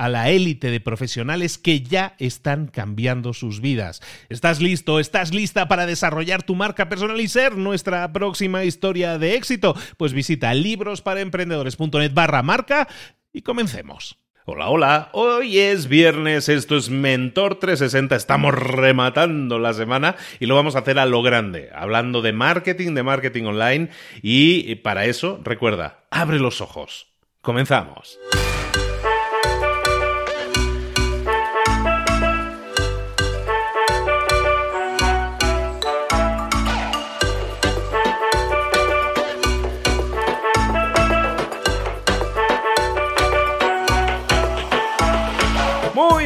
a 0.00 0.08
la 0.08 0.30
élite 0.30 0.70
de 0.70 0.80
profesionales 0.80 1.58
que 1.58 1.82
ya 1.82 2.14
están 2.18 2.68
cambiando 2.68 3.34
sus 3.34 3.60
vidas. 3.60 4.00
¿Estás 4.30 4.62
listo? 4.62 4.98
¿Estás 4.98 5.34
lista 5.34 5.68
para 5.68 5.84
desarrollar 5.84 6.42
tu 6.42 6.54
marca 6.54 6.88
personal 6.88 7.20
y 7.20 7.28
ser 7.28 7.58
nuestra 7.58 8.10
próxima 8.10 8.64
historia 8.64 9.18
de 9.18 9.34
éxito? 9.34 9.76
Pues 9.98 10.14
visita 10.14 10.54
librosparaemprendedores.net 10.54 12.14
barra 12.14 12.42
marca 12.42 12.88
y 13.30 13.42
comencemos. 13.42 14.16
Hola, 14.46 14.70
hola, 14.70 15.10
hoy 15.12 15.58
es 15.58 15.86
viernes, 15.86 16.48
esto 16.48 16.78
es 16.78 16.88
Mentor 16.88 17.56
360, 17.56 18.16
estamos 18.16 18.54
rematando 18.54 19.58
la 19.58 19.74
semana 19.74 20.16
y 20.40 20.46
lo 20.46 20.54
vamos 20.54 20.76
a 20.76 20.78
hacer 20.78 20.98
a 20.98 21.04
lo 21.04 21.22
grande, 21.22 21.68
hablando 21.74 22.22
de 22.22 22.32
marketing, 22.32 22.94
de 22.94 23.02
marketing 23.02 23.44
online 23.44 23.90
y 24.22 24.76
para 24.76 25.04
eso, 25.04 25.40
recuerda, 25.44 26.06
abre 26.10 26.38
los 26.38 26.62
ojos. 26.62 27.08
Comenzamos. 27.42 28.18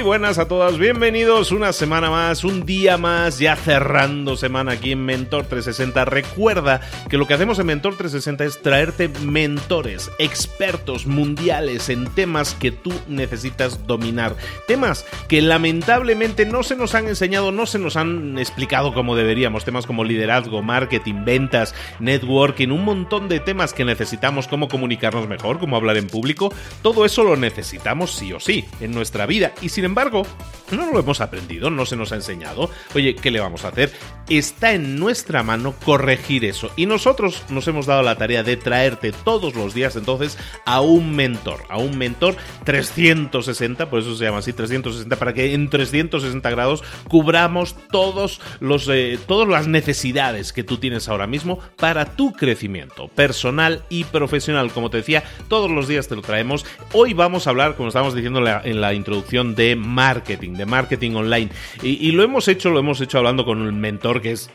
Buenas 0.05 0.39
a 0.39 0.47
todas, 0.47 0.79
bienvenidos 0.79 1.51
una 1.51 1.73
semana 1.73 2.11
más, 2.11 2.45
un 2.45 2.67
día 2.67 2.99
más, 2.99 3.39
ya 3.39 3.57
cerrando 3.57 4.37
semana 4.37 4.73
aquí 4.73 4.93
en 4.93 5.03
Mentor 5.05 5.47
360. 5.47 6.05
Recuerda 6.05 6.83
que 7.09 7.17
lo 7.17 7.27
que 7.27 7.33
hacemos 7.33 7.59
en 7.59 7.67
Mentor 7.67 7.97
360 7.97 8.45
es 8.45 8.61
traerte 8.61 9.09
mentores, 9.25 10.11
expertos 10.19 11.07
mundiales 11.07 11.89
en 11.89 12.07
temas 12.09 12.55
que 12.55 12.71
tú 12.71 12.93
necesitas 13.09 13.87
dominar. 13.87 14.37
Temas 14.69 15.07
que 15.27 15.41
lamentablemente 15.41 16.45
no 16.45 16.63
se 16.63 16.77
nos 16.77 16.95
han 16.95 17.09
enseñado, 17.09 17.51
no 17.51 17.65
se 17.65 17.79
nos 17.79 17.97
han 17.97 18.39
explicado 18.39 18.93
como 18.93 19.17
deberíamos. 19.17 19.65
Temas 19.65 19.87
como 19.87 20.05
liderazgo, 20.05 20.63
marketing, 20.63 21.25
ventas, 21.25 21.75
networking, 21.99 22.69
un 22.69 22.85
montón 22.85 23.29
de 23.29 23.41
temas 23.41 23.73
que 23.73 23.87
necesitamos, 23.87 24.49
cómo 24.49 24.69
comunicarnos 24.69 25.27
mejor, 25.29 25.59
cómo 25.59 25.77
hablar 25.77 25.97
en 25.97 26.09
público. 26.09 26.53
Todo 26.83 27.07
eso 27.07 27.25
lo 27.25 27.37
necesitamos 27.37 28.15
sí 28.15 28.35
o 28.35 28.39
sí 28.39 28.67
en 28.81 28.93
nuestra 28.93 29.25
vida 29.25 29.55
y 29.65 29.71
sin 29.71 29.85
embargo 29.85 30.25
no 30.71 30.91
lo 30.91 30.99
hemos 30.99 31.21
aprendido, 31.21 31.71
no 31.71 31.87
se 31.87 31.97
nos 31.97 32.13
ha 32.13 32.17
enseñado. 32.17 32.71
Oye, 32.95 33.15
¿qué 33.15 33.31
le 33.31 33.41
vamos 33.41 33.65
a 33.65 33.69
hacer? 33.69 33.93
Está 34.29 34.73
en 34.73 34.99
nuestra 34.99 35.43
mano 35.43 35.75
corregir 35.85 36.45
eso. 36.45 36.71
Y 36.77 36.87
nosotros 36.87 37.45
nos 37.51 37.69
hemos 37.69 37.87
dado 37.87 38.03
la 38.03 38.17
tarea 38.17 38.43
de 38.43 38.57
traerte 38.57 39.13
todos 39.13 39.55
los 39.55 39.75
días 39.75 39.97
entonces 39.97 40.39
a 40.65 40.81
un 40.81 41.15
mentor, 41.15 41.61
a 41.69 41.79
un 41.79 41.99
mentor 41.99 42.37
360, 42.65 43.91
por 43.91 44.01
eso 44.01 44.17
se 44.17 44.25
llama 44.25 44.39
así 44.39 44.53
360, 44.53 45.17
para 45.17 45.35
que 45.35 45.55
en 45.55 45.69
360 45.69 46.51
grados 46.51 46.83
cubramos 47.09 47.77
todos 47.91 48.41
los, 48.61 48.89
eh, 48.89 49.19
todas 49.27 49.49
las 49.49 49.69
necesidades 49.69 50.53
que 50.53 50.65
tú 50.65 50.79
tienes 50.79 51.09
ahora 51.09 51.27
mismo 51.27 51.59
para 51.77 52.17
tu 52.17 52.33
crecimiento 52.33 53.09
personal 53.09 53.85
y 53.91 54.05
profesional. 54.05 54.73
Como 54.73 54.91
te 54.91 54.99
decía, 54.99 55.23
todos 55.49 55.71
los 55.71 55.89
días 55.89 56.09
te 56.09 56.17
lo 56.17 56.23
traemos. 56.23 56.65
Hoy 56.93 57.13
vamos 57.13 57.47
a 57.47 57.51
hablar, 57.51 57.77
como 57.77 57.89
estábamos 57.89 58.15
diciendo 58.15 58.43
en 58.65 58.81
la 58.81 58.95
introducción, 58.95 59.44
de 59.53 59.77
marketing, 59.77 60.55
de 60.55 60.67
marketing 60.67 61.15
online. 61.15 61.51
Y, 61.83 62.13
lo 62.13 62.23
hemos 62.23 62.49
hecho, 62.49 62.71
lo 62.71 62.79
hemos 62.79 63.01
hecho 63.01 63.19
hablando 63.19 63.45
con 63.45 63.61
un 63.61 63.79
mentor 63.79 64.23
que 64.23 64.33
es 64.33 64.51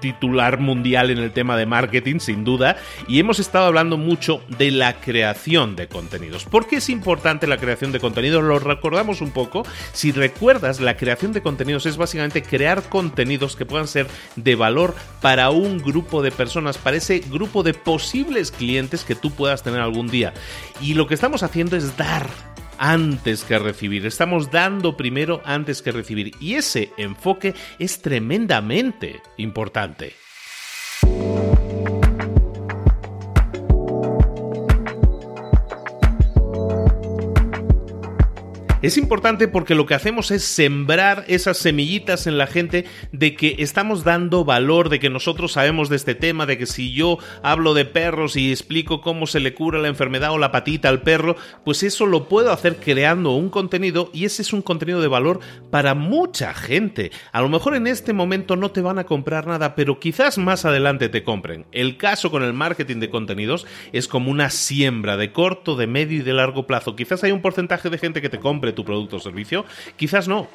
titular 0.00 0.58
mundial 0.58 1.10
en 1.10 1.18
el 1.18 1.32
tema 1.32 1.56
de 1.56 1.66
marketing, 1.66 2.18
sin 2.18 2.44
duda, 2.44 2.76
y 3.06 3.20
hemos 3.20 3.38
estado 3.38 3.66
hablando 3.66 3.98
mucho 3.98 4.42
de 4.58 4.70
la 4.70 5.00
creación 5.00 5.76
de 5.76 5.88
contenidos. 5.88 6.44
¿Por 6.44 6.66
qué 6.66 6.76
es 6.76 6.88
importante 6.88 7.46
la 7.46 7.58
creación 7.58 7.92
de 7.92 8.00
contenidos? 8.00 8.42
Lo 8.42 8.58
recordamos 8.58 9.20
un 9.20 9.30
poco. 9.30 9.64
Si 9.92 10.12
recuerdas, 10.12 10.80
la 10.80 10.96
creación 10.96 11.32
de 11.32 11.42
contenidos 11.42 11.86
es 11.86 11.96
básicamente 11.96 12.42
crear 12.42 12.82
contenidos 12.88 13.56
que 13.56 13.66
puedan 13.66 13.88
ser 13.88 14.06
de 14.36 14.54
valor 14.54 14.94
para 15.20 15.50
un 15.50 15.78
grupo 15.78 16.22
de 16.22 16.30
personas, 16.30 16.78
para 16.78 16.96
ese 16.96 17.18
grupo 17.18 17.62
de 17.62 17.74
posibles 17.74 18.50
clientes 18.50 19.04
que 19.04 19.14
tú 19.14 19.30
puedas 19.30 19.62
tener 19.62 19.80
algún 19.80 20.08
día. 20.08 20.32
Y 20.80 20.94
lo 20.94 21.06
que 21.06 21.14
estamos 21.14 21.42
haciendo 21.42 21.76
es 21.76 21.96
dar 21.96 22.28
antes 22.80 23.44
que 23.44 23.58
recibir. 23.58 24.06
Estamos 24.06 24.50
dando 24.50 24.96
primero 24.96 25.42
antes 25.44 25.82
que 25.82 25.92
recibir. 25.92 26.32
Y 26.40 26.54
ese 26.54 26.90
enfoque 26.96 27.54
es 27.78 28.00
tremendamente 28.00 29.22
importante. 29.36 30.14
Es 38.82 38.96
importante 38.96 39.46
porque 39.46 39.74
lo 39.74 39.84
que 39.84 39.92
hacemos 39.92 40.30
es 40.30 40.42
sembrar 40.42 41.26
esas 41.28 41.58
semillitas 41.58 42.26
en 42.26 42.38
la 42.38 42.46
gente 42.46 42.86
de 43.12 43.34
que 43.34 43.56
estamos 43.58 44.04
dando 44.04 44.46
valor, 44.46 44.88
de 44.88 44.98
que 44.98 45.10
nosotros 45.10 45.52
sabemos 45.52 45.90
de 45.90 45.96
este 45.96 46.14
tema, 46.14 46.46
de 46.46 46.56
que 46.56 46.64
si 46.64 46.90
yo 46.94 47.18
hablo 47.42 47.74
de 47.74 47.84
perros 47.84 48.36
y 48.36 48.50
explico 48.50 49.02
cómo 49.02 49.26
se 49.26 49.38
le 49.38 49.52
cura 49.52 49.78
la 49.78 49.88
enfermedad 49.88 50.32
o 50.32 50.38
la 50.38 50.50
patita 50.50 50.88
al 50.88 51.02
perro, 51.02 51.36
pues 51.62 51.82
eso 51.82 52.06
lo 52.06 52.26
puedo 52.26 52.52
hacer 52.52 52.76
creando 52.76 53.32
un 53.32 53.50
contenido 53.50 54.08
y 54.14 54.24
ese 54.24 54.40
es 54.40 54.54
un 54.54 54.62
contenido 54.62 55.02
de 55.02 55.08
valor 55.08 55.40
para 55.70 55.94
mucha 55.94 56.54
gente. 56.54 57.10
A 57.32 57.42
lo 57.42 57.50
mejor 57.50 57.74
en 57.76 57.86
este 57.86 58.14
momento 58.14 58.56
no 58.56 58.70
te 58.70 58.80
van 58.80 58.98
a 58.98 59.04
comprar 59.04 59.46
nada, 59.46 59.74
pero 59.74 60.00
quizás 60.00 60.38
más 60.38 60.64
adelante 60.64 61.10
te 61.10 61.22
compren. 61.22 61.66
El 61.70 61.98
caso 61.98 62.30
con 62.30 62.42
el 62.42 62.54
marketing 62.54 62.96
de 62.96 63.10
contenidos 63.10 63.66
es 63.92 64.08
como 64.08 64.30
una 64.30 64.48
siembra 64.48 65.18
de 65.18 65.32
corto, 65.32 65.76
de 65.76 65.86
medio 65.86 66.20
y 66.20 66.22
de 66.22 66.32
largo 66.32 66.66
plazo. 66.66 66.96
Quizás 66.96 67.22
hay 67.24 67.32
un 67.32 67.42
porcentaje 67.42 67.90
de 67.90 67.98
gente 67.98 68.22
que 68.22 68.30
te 68.30 68.40
compre 68.40 68.69
tu 68.72 68.84
producto 68.84 69.16
o 69.16 69.20
servicio, 69.20 69.64
quizás 69.96 70.28
no. 70.28 70.48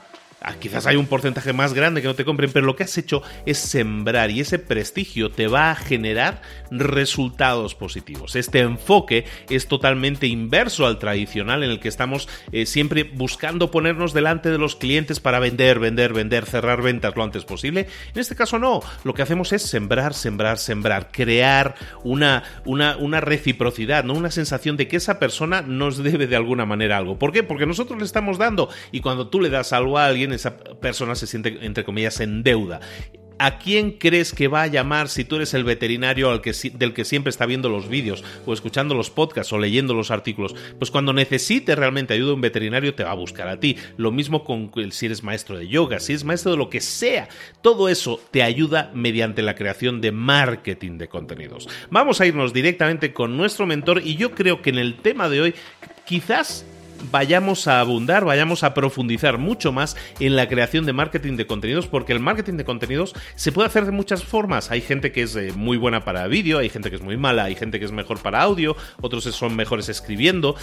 Ah, 0.48 0.54
quizás 0.60 0.86
hay 0.86 0.96
un 0.96 1.08
porcentaje 1.08 1.54
más 1.54 1.74
grande 1.74 2.04
que 2.04 2.08
no 2.08 2.14
te 2.14 2.24
compren, 2.24 2.52
pero 2.52 2.68
lo 2.68 2.76
que 2.76 2.84
has 2.84 2.96
hecho 3.00 3.24
es 3.48 3.58
sembrar 3.58 4.30
y 4.30 4.42
ese 4.42 4.60
prestigio 4.60 5.32
te 5.32 5.48
va 5.48 5.72
a 5.72 5.76
generar 5.76 6.44
resultados 6.70 7.74
positivos. 7.74 8.36
Este 8.36 8.60
enfoque 8.60 9.26
es 9.50 9.68
totalmente 9.68 10.28
inverso 10.28 10.86
al 10.86 11.00
tradicional 11.00 11.64
en 11.64 11.72
el 11.72 11.80
que 11.80 11.88
estamos 11.88 12.30
eh, 12.52 12.68
siempre 12.68 13.06
buscando 13.06 13.72
ponernos 13.72 14.14
delante 14.14 14.52
de 14.52 14.60
los 14.60 14.76
clientes 14.76 15.20
para 15.20 15.40
vender, 15.40 15.80
vender, 15.80 16.14
vender, 16.14 16.46
cerrar 16.46 16.84
ventas 16.84 17.16
lo 17.16 17.24
antes 17.24 17.44
posible. 17.44 17.88
En 18.14 18.22
este 18.22 18.36
caso 18.36 18.60
no, 18.60 18.82
lo 19.04 19.16
que 19.16 19.24
hacemos 19.24 19.52
es 19.52 19.64
sembrar, 19.64 20.14
sembrar, 20.14 20.60
sembrar, 20.60 21.10
crear 21.12 21.74
una, 22.04 22.44
una, 22.66 22.98
una 22.98 23.20
reciprocidad, 23.20 24.04
¿no? 24.04 24.14
una 24.14 24.30
sensación 24.30 24.78
de 24.78 24.88
que 24.88 24.98
esa 24.98 25.18
persona 25.18 25.64
nos 25.64 25.98
debe 26.04 26.28
de 26.28 26.36
alguna 26.36 26.68
manera 26.68 26.98
algo. 26.98 27.18
¿Por 27.18 27.32
qué? 27.32 27.42
Porque 27.42 27.66
nosotros 27.66 27.98
le 27.98 28.06
estamos 28.06 28.38
dando 28.38 28.70
y 28.92 29.00
cuando 29.00 29.28
tú 29.28 29.42
le 29.42 29.50
das 29.50 29.74
algo 29.74 29.98
a 29.98 30.06
alguien, 30.06 30.35
esa 30.36 30.58
persona 30.58 31.16
se 31.16 31.28
siente, 31.28 31.58
entre 31.62 31.84
comillas, 31.84 32.20
en 32.20 32.44
deuda. 32.44 32.82
¿A 33.38 33.58
quién 33.58 33.92
crees 33.92 34.34
que 34.34 34.48
va 34.48 34.62
a 34.62 34.68
llamar 34.68 35.10
si 35.10 35.26
tú 35.26 35.36
eres 35.36 35.54
el 35.54 35.66
veterinario 35.66 36.32
del 36.32 36.94
que 36.94 37.06
siempre 37.06 37.30
está 37.30 37.46
viendo 37.46 37.68
los 37.68 37.90
vídeos 37.90 38.24
o 38.46 38.54
escuchando 38.54 38.96
los 38.96 39.10
podcasts 39.10 39.52
o 39.52 39.58
leyendo 39.58 39.94
los 39.94 40.10
artículos? 40.10 40.56
Pues 40.80 40.90
cuando 40.90 41.12
necesite 41.12 41.76
realmente 41.76 42.14
ayuda 42.14 42.34
un 42.34 42.40
veterinario 42.40 42.96
te 42.96 43.04
va 43.04 43.12
a 43.12 43.16
buscar 43.16 43.50
a 43.50 43.60
ti. 43.60 43.76
Lo 43.98 44.14
mismo 44.14 44.46
con 44.46 44.72
si 44.92 45.08
eres 45.08 45.22
maestro 45.22 45.58
de 45.58 45.68
yoga, 45.68 46.00
si 46.00 46.14
eres 46.14 46.24
maestro 46.24 46.52
de 46.52 46.58
lo 46.58 46.70
que 46.70 46.80
sea. 46.80 47.28
Todo 47.62 47.90
eso 47.90 48.22
te 48.32 48.42
ayuda 48.42 48.92
mediante 48.94 49.42
la 49.42 49.56
creación 49.56 50.00
de 50.00 50.14
marketing 50.14 50.98
de 50.98 51.10
contenidos. 51.10 51.68
Vamos 51.90 52.22
a 52.22 52.26
irnos 52.26 52.54
directamente 52.54 53.12
con 53.12 53.36
nuestro 53.36 53.68
mentor 53.68 54.02
y 54.02 54.16
yo 54.16 54.32
creo 54.32 54.62
que 54.62 54.70
en 54.70 54.78
el 54.78 54.96
tema 54.96 55.28
de 55.28 55.42
hoy 55.42 55.56
quizás 56.06 56.66
vayamos 57.12 57.68
a 57.68 57.80
abundar, 57.80 58.26
vayamos 58.26 58.64
a 58.64 58.74
profundizar 58.74 59.38
mucho 59.38 59.72
más 59.72 59.96
en 60.20 60.36
la 60.36 60.48
creación 60.48 60.86
de 60.86 60.94
marketing 60.94 61.38
de 61.38 61.48
contenidos, 61.48 61.88
porque 61.88 62.14
el 62.14 62.20
marketing 62.20 62.58
de 62.58 62.66
contenidos 62.66 63.14
se 63.36 63.52
puede 63.52 63.68
hacer 63.68 63.86
de 63.86 63.92
muchas 63.92 64.24
formas. 64.24 64.72
Hay 64.72 64.82
gente 64.82 65.12
que 65.12 65.24
es 65.24 65.36
eh, 65.36 65.52
muy 65.56 65.78
buena 65.78 66.04
para 66.04 66.28
vídeo, 66.28 66.60
hay 66.60 66.70
gente 66.70 66.90
que 66.90 66.98
es 66.98 67.02
muy 67.02 67.18
mala, 67.18 67.46
hay 67.46 67.56
gente 67.56 67.80
que 67.80 67.86
es 67.86 67.92
mejor 67.92 68.20
para 68.20 68.42
audio, 68.42 68.76
otros 69.02 69.24
son 69.24 69.56
mejores 69.56 69.90
escribiendo 69.90 70.56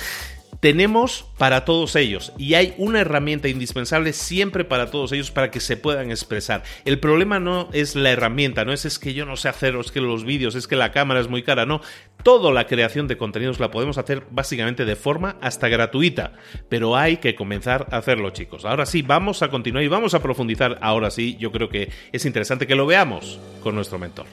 tenemos 0.62 1.26
para 1.38 1.64
todos 1.64 1.96
ellos 1.96 2.32
y 2.38 2.54
hay 2.54 2.72
una 2.78 3.00
herramienta 3.00 3.48
indispensable 3.48 4.12
siempre 4.12 4.64
para 4.64 4.92
todos 4.92 5.10
ellos 5.10 5.32
para 5.32 5.50
que 5.50 5.58
se 5.58 5.76
puedan 5.76 6.12
expresar. 6.12 6.62
El 6.84 7.00
problema 7.00 7.40
no 7.40 7.68
es 7.72 7.96
la 7.96 8.10
herramienta, 8.10 8.64
no 8.64 8.72
es, 8.72 8.84
es 8.84 9.00
que 9.00 9.12
yo 9.12 9.26
no 9.26 9.36
sé 9.36 9.48
hacer, 9.48 9.74
que 9.92 10.00
los 10.00 10.24
vídeos, 10.24 10.54
es 10.54 10.68
que 10.68 10.76
la 10.76 10.92
cámara 10.92 11.18
es 11.18 11.26
muy 11.26 11.42
cara, 11.42 11.66
no. 11.66 11.80
Toda 12.22 12.52
la 12.52 12.68
creación 12.68 13.08
de 13.08 13.16
contenidos 13.16 13.58
la 13.58 13.72
podemos 13.72 13.98
hacer 13.98 14.22
básicamente 14.30 14.84
de 14.84 14.94
forma 14.94 15.36
hasta 15.40 15.66
gratuita, 15.66 16.34
pero 16.68 16.96
hay 16.96 17.16
que 17.16 17.34
comenzar 17.34 17.88
a 17.90 17.96
hacerlo 17.96 18.30
chicos. 18.30 18.64
Ahora 18.64 18.86
sí, 18.86 19.02
vamos 19.02 19.42
a 19.42 19.48
continuar 19.48 19.82
y 19.82 19.88
vamos 19.88 20.14
a 20.14 20.22
profundizar. 20.22 20.78
Ahora 20.80 21.10
sí, 21.10 21.36
yo 21.40 21.50
creo 21.50 21.70
que 21.70 21.90
es 22.12 22.24
interesante 22.24 22.68
que 22.68 22.76
lo 22.76 22.86
veamos 22.86 23.40
con 23.64 23.74
nuestro 23.74 23.98
mentor. 23.98 24.26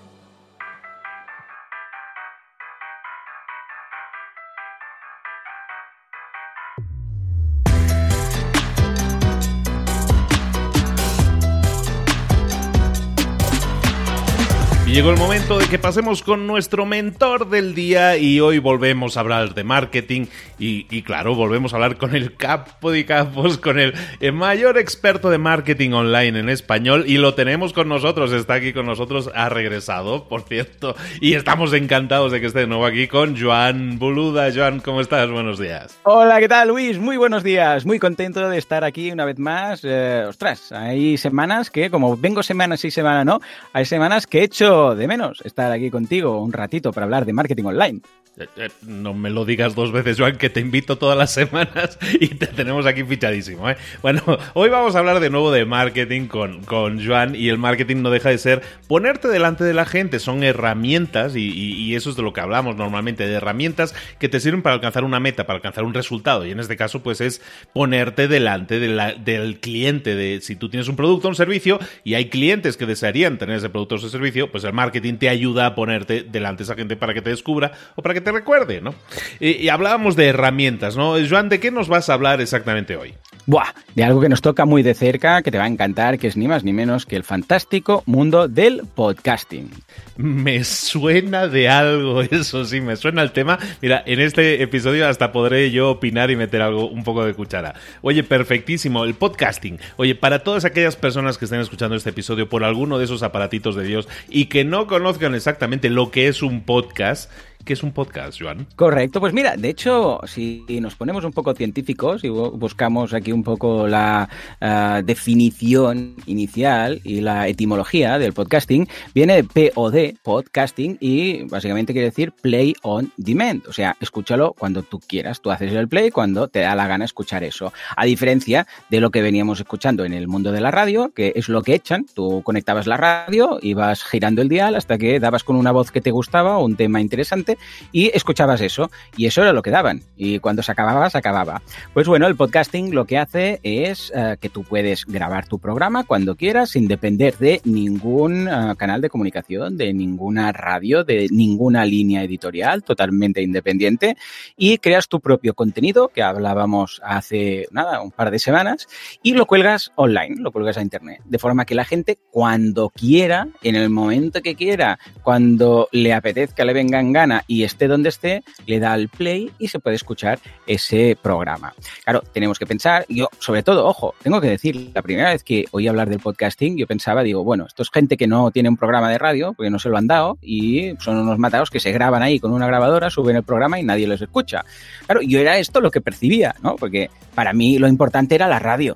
Llegó 14.94 15.12
el 15.12 15.18
momento 15.18 15.60
de 15.60 15.68
que 15.68 15.78
pasemos 15.78 16.24
con 16.24 16.48
nuestro 16.48 16.86
mentor 16.86 17.50
del 17.50 17.76
día 17.76 18.18
y 18.18 18.40
hoy 18.40 18.58
volvemos 18.58 19.18
a 19.18 19.20
hablar 19.20 19.54
de 19.54 19.64
marketing 19.64 20.26
y, 20.58 21.04
claro, 21.04 21.36
volvemos 21.36 21.72
a 21.72 21.78
hablar 21.78 21.98
con 21.98 22.16
el 22.16 22.36
capo 22.36 22.92
de 22.92 23.06
capos, 23.06 23.58
con 23.58 23.80
el, 23.80 23.94
mayor 24.34 24.78
experto 24.78 25.30
de 25.30 25.38
marketing 25.38 25.92
online 25.92 26.40
en 26.40 26.50
español 26.50 27.06
y 27.08 27.18
lo 27.18 27.34
tenemos 27.36 27.72
con 27.72 27.88
nosotros, 27.88 28.32
está 28.32 28.56
aquí 28.56 28.74
con 28.74 28.88
nosotros, 28.88 29.30
ha 29.36 29.48
regresado, 29.48 30.28
por 30.28 30.42
cierto, 30.42 30.96
y 31.22 31.34
estamos 31.36 31.72
encantados 31.74 32.32
de 32.32 32.42
que 32.42 32.48
esté 32.48 32.62
de 32.62 32.68
nuevo 32.68 32.86
aquí 32.86 33.08
con 33.08 33.40
Joan 33.40 34.00
Boluda. 34.00 34.50
Joan, 34.54 34.80
¿cómo 34.80 35.02
estás? 35.02 35.30
Buenos 35.30 35.60
días. 35.60 35.98
Hola, 36.04 36.40
¿qué 36.40 36.50
tal 36.50 36.70
Luis? 36.70 36.98
Muy 36.98 37.16
buenos 37.16 37.44
días, 37.44 37.86
muy 37.86 38.00
contento 38.00 38.50
de 38.50 38.58
estar 38.58 38.84
aquí 38.84 39.12
una 39.12 39.26
vez 39.26 39.38
más. 39.38 39.82
Eh, 39.84 40.26
ostras, 40.28 40.72
hay 40.72 41.18
semanas 41.18 41.70
que, 41.70 41.90
como 41.90 42.18
vengo 42.18 42.44
semanas 42.44 42.84
y 42.84 42.92
semana 42.92 43.24
no, 43.24 43.40
hay 43.72 43.86
semanas 43.86 44.26
que 44.26 44.40
he 44.40 44.44
hecho 44.44 44.79
de 44.96 45.08
menos 45.08 45.42
estar 45.44 45.72
aquí 45.72 45.90
contigo 45.90 46.42
un 46.42 46.54
ratito 46.54 46.92
para 46.92 47.06
hablar 47.06 47.26
de 47.26 47.34
marketing 47.34 47.66
online. 47.66 48.02
Eh, 48.40 48.48
eh, 48.56 48.70
no 48.84 49.14
me 49.14 49.30
lo 49.30 49.44
digas 49.44 49.76
dos 49.76 49.92
veces, 49.92 50.18
Joan, 50.18 50.38
que 50.38 50.50
te 50.50 50.62
invito 50.62 50.98
todas 50.98 51.18
las 51.18 51.32
semanas 51.34 52.00
y 52.20 52.30
te 52.30 52.48
tenemos 52.48 52.86
aquí 52.86 53.04
fichadísimo. 53.04 53.70
¿eh? 53.70 53.76
Bueno, 54.02 54.22
hoy 54.54 54.70
vamos 54.70 54.96
a 54.96 55.00
hablar 55.00 55.20
de 55.20 55.30
nuevo 55.30 55.52
de 55.52 55.66
marketing 55.66 56.28
con, 56.28 56.64
con 56.64 57.06
Joan 57.06 57.36
y 57.36 57.50
el 57.50 57.58
marketing 57.58 57.98
no 57.98 58.10
deja 58.10 58.30
de 58.30 58.38
ser 58.38 58.62
ponerte 58.88 59.28
delante 59.28 59.66
de 59.66 59.74
la 59.74 59.86
gente. 59.86 60.20
Son 60.20 60.44
herramientas 60.44 61.36
y, 61.36 61.90
eso 61.96 62.12
es 62.12 62.16
de 62.16 62.22
lo 62.22 62.32
que 62.32 62.40
hablamos 62.40 62.78
normalmente, 62.78 63.28
de 63.28 63.34
herramientas 63.34 63.94
que 64.20 64.30
te 64.30 64.40
sirven 64.40 64.62
para 64.62 64.76
alcanzar 64.76 65.04
una 65.04 65.20
meta, 65.20 65.46
para 65.46 65.58
alcanzar 65.58 65.84
un 65.84 65.94
resultado. 65.94 66.46
Y 66.46 66.52
en 66.52 66.60
este 66.60 66.78
caso, 66.78 67.04
pues 67.04 67.20
es 67.20 67.42
ponerte 67.74 68.28
delante 68.28 68.80
del 68.80 69.60
cliente. 69.60 70.16
De 70.16 70.40
si 70.42 70.56
tú 70.56 70.70
tienes 70.70 70.88
un 70.88 70.96
producto 70.96 71.28
o 71.28 71.32
un 71.32 71.36
servicio 71.36 71.80
y 72.06 72.14
hay 72.14 72.30
clientes 72.30 72.78
que 72.78 72.86
desearían 72.86 73.38
tener 73.38 73.58
ese 73.58 73.70
producto 73.70 73.96
o 73.96 73.98
ese 73.98 74.10
servicio, 74.10 74.50
pues 74.52 74.64
el 74.70 74.76
marketing 74.76 75.16
te 75.16 75.30
ayuda 75.30 75.66
a 75.66 75.76
ponerte 75.76 76.24
delante 76.24 76.60
de 76.60 76.64
esa 76.64 76.76
gente 76.76 76.96
para 76.96 77.14
que 77.14 77.22
te 77.22 77.30
descubra 77.30 77.72
o 77.96 78.02
para 78.02 78.14
que 78.14 78.22
te 78.22 78.32
recuerde, 78.32 78.82
¿no? 78.82 78.96
Y, 79.40 79.70
hablábamos 79.70 80.16
de 80.16 80.28
herramientas, 80.28 80.96
¿no? 80.96 81.16
Joan, 81.28 81.50
¿de 81.50 81.60
qué 81.60 81.72
nos 81.72 81.88
vas 81.88 82.10
a 82.10 82.14
hablar 82.14 82.42
exactamente 82.42 82.96
hoy? 82.96 83.14
Buah, 83.50 83.74
de 83.96 84.04
algo 84.04 84.22
que 84.22 84.30
nos 84.30 84.44
toca 84.44 84.66
muy 84.66 84.84
de 84.84 84.94
cerca, 84.94 85.42
que 85.42 85.50
te 85.50 85.58
va 85.58 85.64
a 85.64 85.68
encantar, 85.68 86.20
que 86.20 86.28
es 86.28 86.38
ni 86.38 86.48
más 86.48 86.64
ni 86.64 86.72
menos 86.72 87.08
que 87.08 87.16
el 87.16 87.24
fantástico 87.24 88.04
mundo 88.06 88.48
del 88.48 88.84
podcasting. 88.94 89.72
Me 90.18 90.64
suena 90.64 91.48
de 91.48 91.68
algo 91.68 92.22
eso, 92.30 92.64
sí, 92.64 92.80
me 92.80 92.96
suena 92.96 93.24
el 93.24 93.32
tema. 93.32 93.58
Mira, 93.82 94.04
en 94.06 94.20
este 94.20 94.62
episodio 94.62 95.08
hasta 95.08 95.32
podré 95.32 95.72
yo 95.72 95.90
opinar 95.90 96.30
y 96.30 96.36
meter 96.36 96.62
algo, 96.62 96.88
un 96.90 97.04
poco 97.04 97.26
de 97.26 97.34
cuchara. 97.34 97.74
Oye, 98.04 98.22
perfectísimo, 98.24 99.04
el 99.04 99.16
podcasting. 99.16 99.80
Oye, 99.96 100.14
para 100.14 100.44
todas 100.44 100.64
aquellas 100.64 100.96
personas 100.96 101.40
que 101.40 101.46
estén 101.46 101.60
escuchando 101.60 101.96
este 101.96 102.12
episodio 102.12 102.48
por 102.48 102.64
alguno 102.64 103.00
de 103.00 103.06
esos 103.06 103.24
aparatitos 103.24 103.76
de 103.76 103.84
Dios 103.84 104.08
y 104.30 104.46
que 104.46 104.64
no 104.64 104.86
conozcan 104.86 105.34
exactamente 105.34 105.90
lo 105.90 106.12
que 106.12 106.28
es 106.28 106.44
un 106.44 106.62
podcast, 106.62 107.32
¿Qué 107.70 107.74
es 107.74 107.84
un 107.84 107.92
podcast, 107.92 108.42
Joan? 108.42 108.66
Correcto, 108.76 109.20
pues 109.20 109.32
mira, 109.32 109.56
de 109.56 109.70
hecho, 109.70 110.22
si 110.26 110.66
nos 110.82 110.96
ponemos 110.96 111.24
un 111.24 111.32
poco 111.32 111.54
científicos 111.54 112.24
y 112.24 112.30
buscamos 112.30 113.14
aquí 113.14 113.32
un 113.32 113.44
poco 113.44 113.88
la 113.88 114.28
eh, 114.60 115.04
definición 115.06 116.16
inicial 116.26 117.00
y 117.04 117.22
la 117.22 117.48
etimología 117.48 118.18
del 118.18 118.34
podcasting, 118.34 118.88
viene 119.14 119.44
de 119.44 119.44
POD, 119.44 120.16
podcasting, 120.24 120.98
y 121.00 121.44
básicamente 121.44 121.94
quiere 121.94 122.10
decir 122.10 122.32
play 122.32 122.74
on 122.82 123.12
demand, 123.18 123.68
o 123.68 123.72
sea, 123.72 123.96
escúchalo 124.02 124.56
cuando 124.58 124.82
tú 124.82 125.00
quieras, 125.00 125.40
tú 125.40 125.52
haces 125.52 125.72
el 125.72 125.88
play 125.88 126.10
cuando 126.10 126.48
te 126.48 126.62
da 126.62 126.74
la 126.74 126.88
gana 126.88 127.06
escuchar 127.06 127.44
eso, 127.44 127.72
a 127.96 128.06
diferencia 128.06 128.66
de 128.90 129.00
lo 129.00 129.12
que 129.12 129.22
veníamos 129.22 129.60
escuchando 129.60 130.06
en 130.06 130.14
el 130.14 130.28
mundo 130.28 130.52
de 130.52 130.62
la 130.62 130.72
radio, 130.72 131.12
que 131.14 131.34
es 131.36 131.50
lo 131.50 131.62
que 131.62 131.76
echan, 131.76 132.08
tú 132.16 132.42
conectabas 132.42 132.88
la 132.88 132.98
radio, 132.98 133.60
ibas 133.62 134.04
girando 134.04 134.42
el 134.42 134.50
dial 134.50 134.74
hasta 134.74 134.98
que 134.98 135.20
dabas 135.20 135.44
con 135.44 135.56
una 135.56 135.72
voz 135.72 135.92
que 135.92 136.02
te 136.02 136.10
gustaba 136.10 136.58
o 136.58 136.66
un 136.66 136.76
tema 136.76 137.00
interesante, 137.00 137.59
y 137.92 138.16
escuchabas 138.16 138.62
eso. 138.62 138.92
Y 139.18 139.26
eso 139.26 139.42
era 139.42 139.54
lo 139.54 139.62
que 139.62 139.72
daban. 139.72 140.02
Y 140.18 140.40
cuando 140.40 140.64
se 140.64 140.72
acababa, 140.72 141.10
se 141.10 141.18
acababa. 141.18 141.62
Pues 141.94 142.08
bueno, 142.08 142.28
el 142.28 142.36
podcasting 142.36 142.94
lo 142.94 143.06
que 143.06 143.18
hace 143.18 143.60
es 143.64 144.12
eh, 144.16 144.38
que 144.40 144.50
tú 144.50 144.64
puedes 144.64 145.06
grabar 145.06 145.48
tu 145.48 145.60
programa 145.60 146.04
cuando 146.04 146.36
quieras 146.36 146.72
sin 146.72 146.88
depender 146.88 147.38
de 147.38 147.62
ningún 147.64 148.48
eh, 148.48 148.76
canal 148.78 149.02
de 149.02 149.10
comunicación, 149.10 149.78
de 149.78 149.94
ninguna 149.94 150.52
radio, 150.52 151.04
de 151.04 151.28
ninguna 151.32 151.86
línea 151.86 152.24
editorial, 152.24 152.84
totalmente 152.84 153.42
independiente. 153.42 154.16
Y 154.58 154.78
creas 154.78 155.08
tu 155.08 155.20
propio 155.20 155.54
contenido 155.54 156.10
que 156.10 156.24
hablábamos 156.24 157.02
hace 157.04 157.68
nada, 157.72 158.02
un 158.02 158.12
par 158.12 158.32
de 158.32 158.40
semanas 158.40 158.88
y 159.24 159.34
lo 159.34 159.46
cuelgas 159.46 159.92
online, 159.96 160.36
lo 160.40 160.52
cuelgas 160.52 160.78
a 160.78 160.82
internet, 160.82 161.22
de 161.26 161.40
forma 161.40 161.66
que 161.66 161.76
la 161.76 161.86
gente 161.86 162.18
cuando 162.32 162.90
quiera, 162.90 163.48
en 163.62 163.76
el 163.76 163.90
momento 163.90 164.42
que 164.42 164.56
quiera, 164.56 165.00
cuando 165.24 165.88
le 165.92 166.14
apetezca, 166.14 166.66
le 166.66 166.74
venga 166.74 167.00
en 167.00 167.12
y 167.48 167.64
esté 167.64 167.88
donde 167.88 168.10
esté, 168.10 168.44
le 168.66 168.80
da 168.80 168.94
al 168.94 169.10
play 169.10 169.52
y 169.60 169.68
se 169.68 169.80
puede 169.80 169.96
escuchar 169.96 170.40
ese 170.68 171.18
programa. 171.22 171.74
Claro, 172.04 172.24
tenemos 172.34 172.60
que 172.60 172.66
pensar, 172.66 173.06
yo 173.10 173.30
sobre 173.40 173.64
todo, 173.64 173.86
ojo, 173.86 174.14
tengo 174.22 174.42
que 174.42 174.48
decir, 174.48 174.92
la 174.94 175.02
primera 175.02 175.32
vez 175.32 175.44
que 175.44 175.66
oí 175.72 175.88
hablar 175.88 176.10
del 176.10 176.20
podcasting, 176.20 176.78
yo 176.78 176.88
pensaba, 176.88 177.24
digo, 177.24 177.44
bueno, 177.44 177.66
esto 177.66 177.84
es 177.84 177.90
gente 177.90 178.18
que 178.18 178.28
no 178.28 178.52
tiene 178.52 178.70
un 178.70 178.78
programa 178.78 179.10
de 179.10 179.18
radio, 179.18 179.54
porque 179.54 179.70
no 179.70 179.80
se 179.80 179.90
lo 179.90 179.98
han 179.98 180.08
dado, 180.08 180.38
y 180.42 180.94
son 181.00 181.18
unos 181.18 181.38
matados 181.38 181.70
que 181.70 181.80
se 181.80 181.92
graban 181.92 182.22
ahí 182.22 182.40
con 182.40 182.52
una 182.52 182.68
grabadora, 182.68 183.10
suben 183.10 183.36
el 183.36 183.44
programa 183.44 183.80
y 183.80 183.84
nadie 183.84 184.08
los 184.08 184.22
escucha. 184.22 184.64
Claro, 185.06 185.22
yo 185.22 185.40
era 185.40 185.58
esto 185.58 185.82
lo 185.82 185.92
que 185.92 186.02
percibía, 186.02 186.56
¿no? 186.62 186.76
Porque 186.76 187.10
para 187.36 187.54
mí 187.54 187.78
lo 187.78 187.88
importante 187.88 188.36
era 188.36 188.48
la 188.48 188.60
radio, 188.60 188.96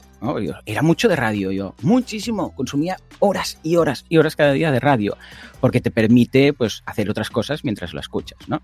era 0.65 0.81
mucho 0.81 1.09
de 1.09 1.15
radio 1.15 1.51
yo, 1.51 1.75
muchísimo, 1.81 2.55
consumía 2.55 2.97
horas 3.19 3.57
y 3.63 3.75
horas 3.75 4.05
y 4.09 4.17
horas 4.17 4.35
cada 4.35 4.53
día 4.53 4.71
de 4.71 4.79
radio 4.79 5.17
porque 5.59 5.81
te 5.81 5.91
permite 5.91 6.53
pues, 6.53 6.83
hacer 6.85 7.09
otras 7.09 7.29
cosas 7.29 7.63
mientras 7.63 7.93
lo 7.93 7.99
escuchas, 7.99 8.39
¿no? 8.47 8.61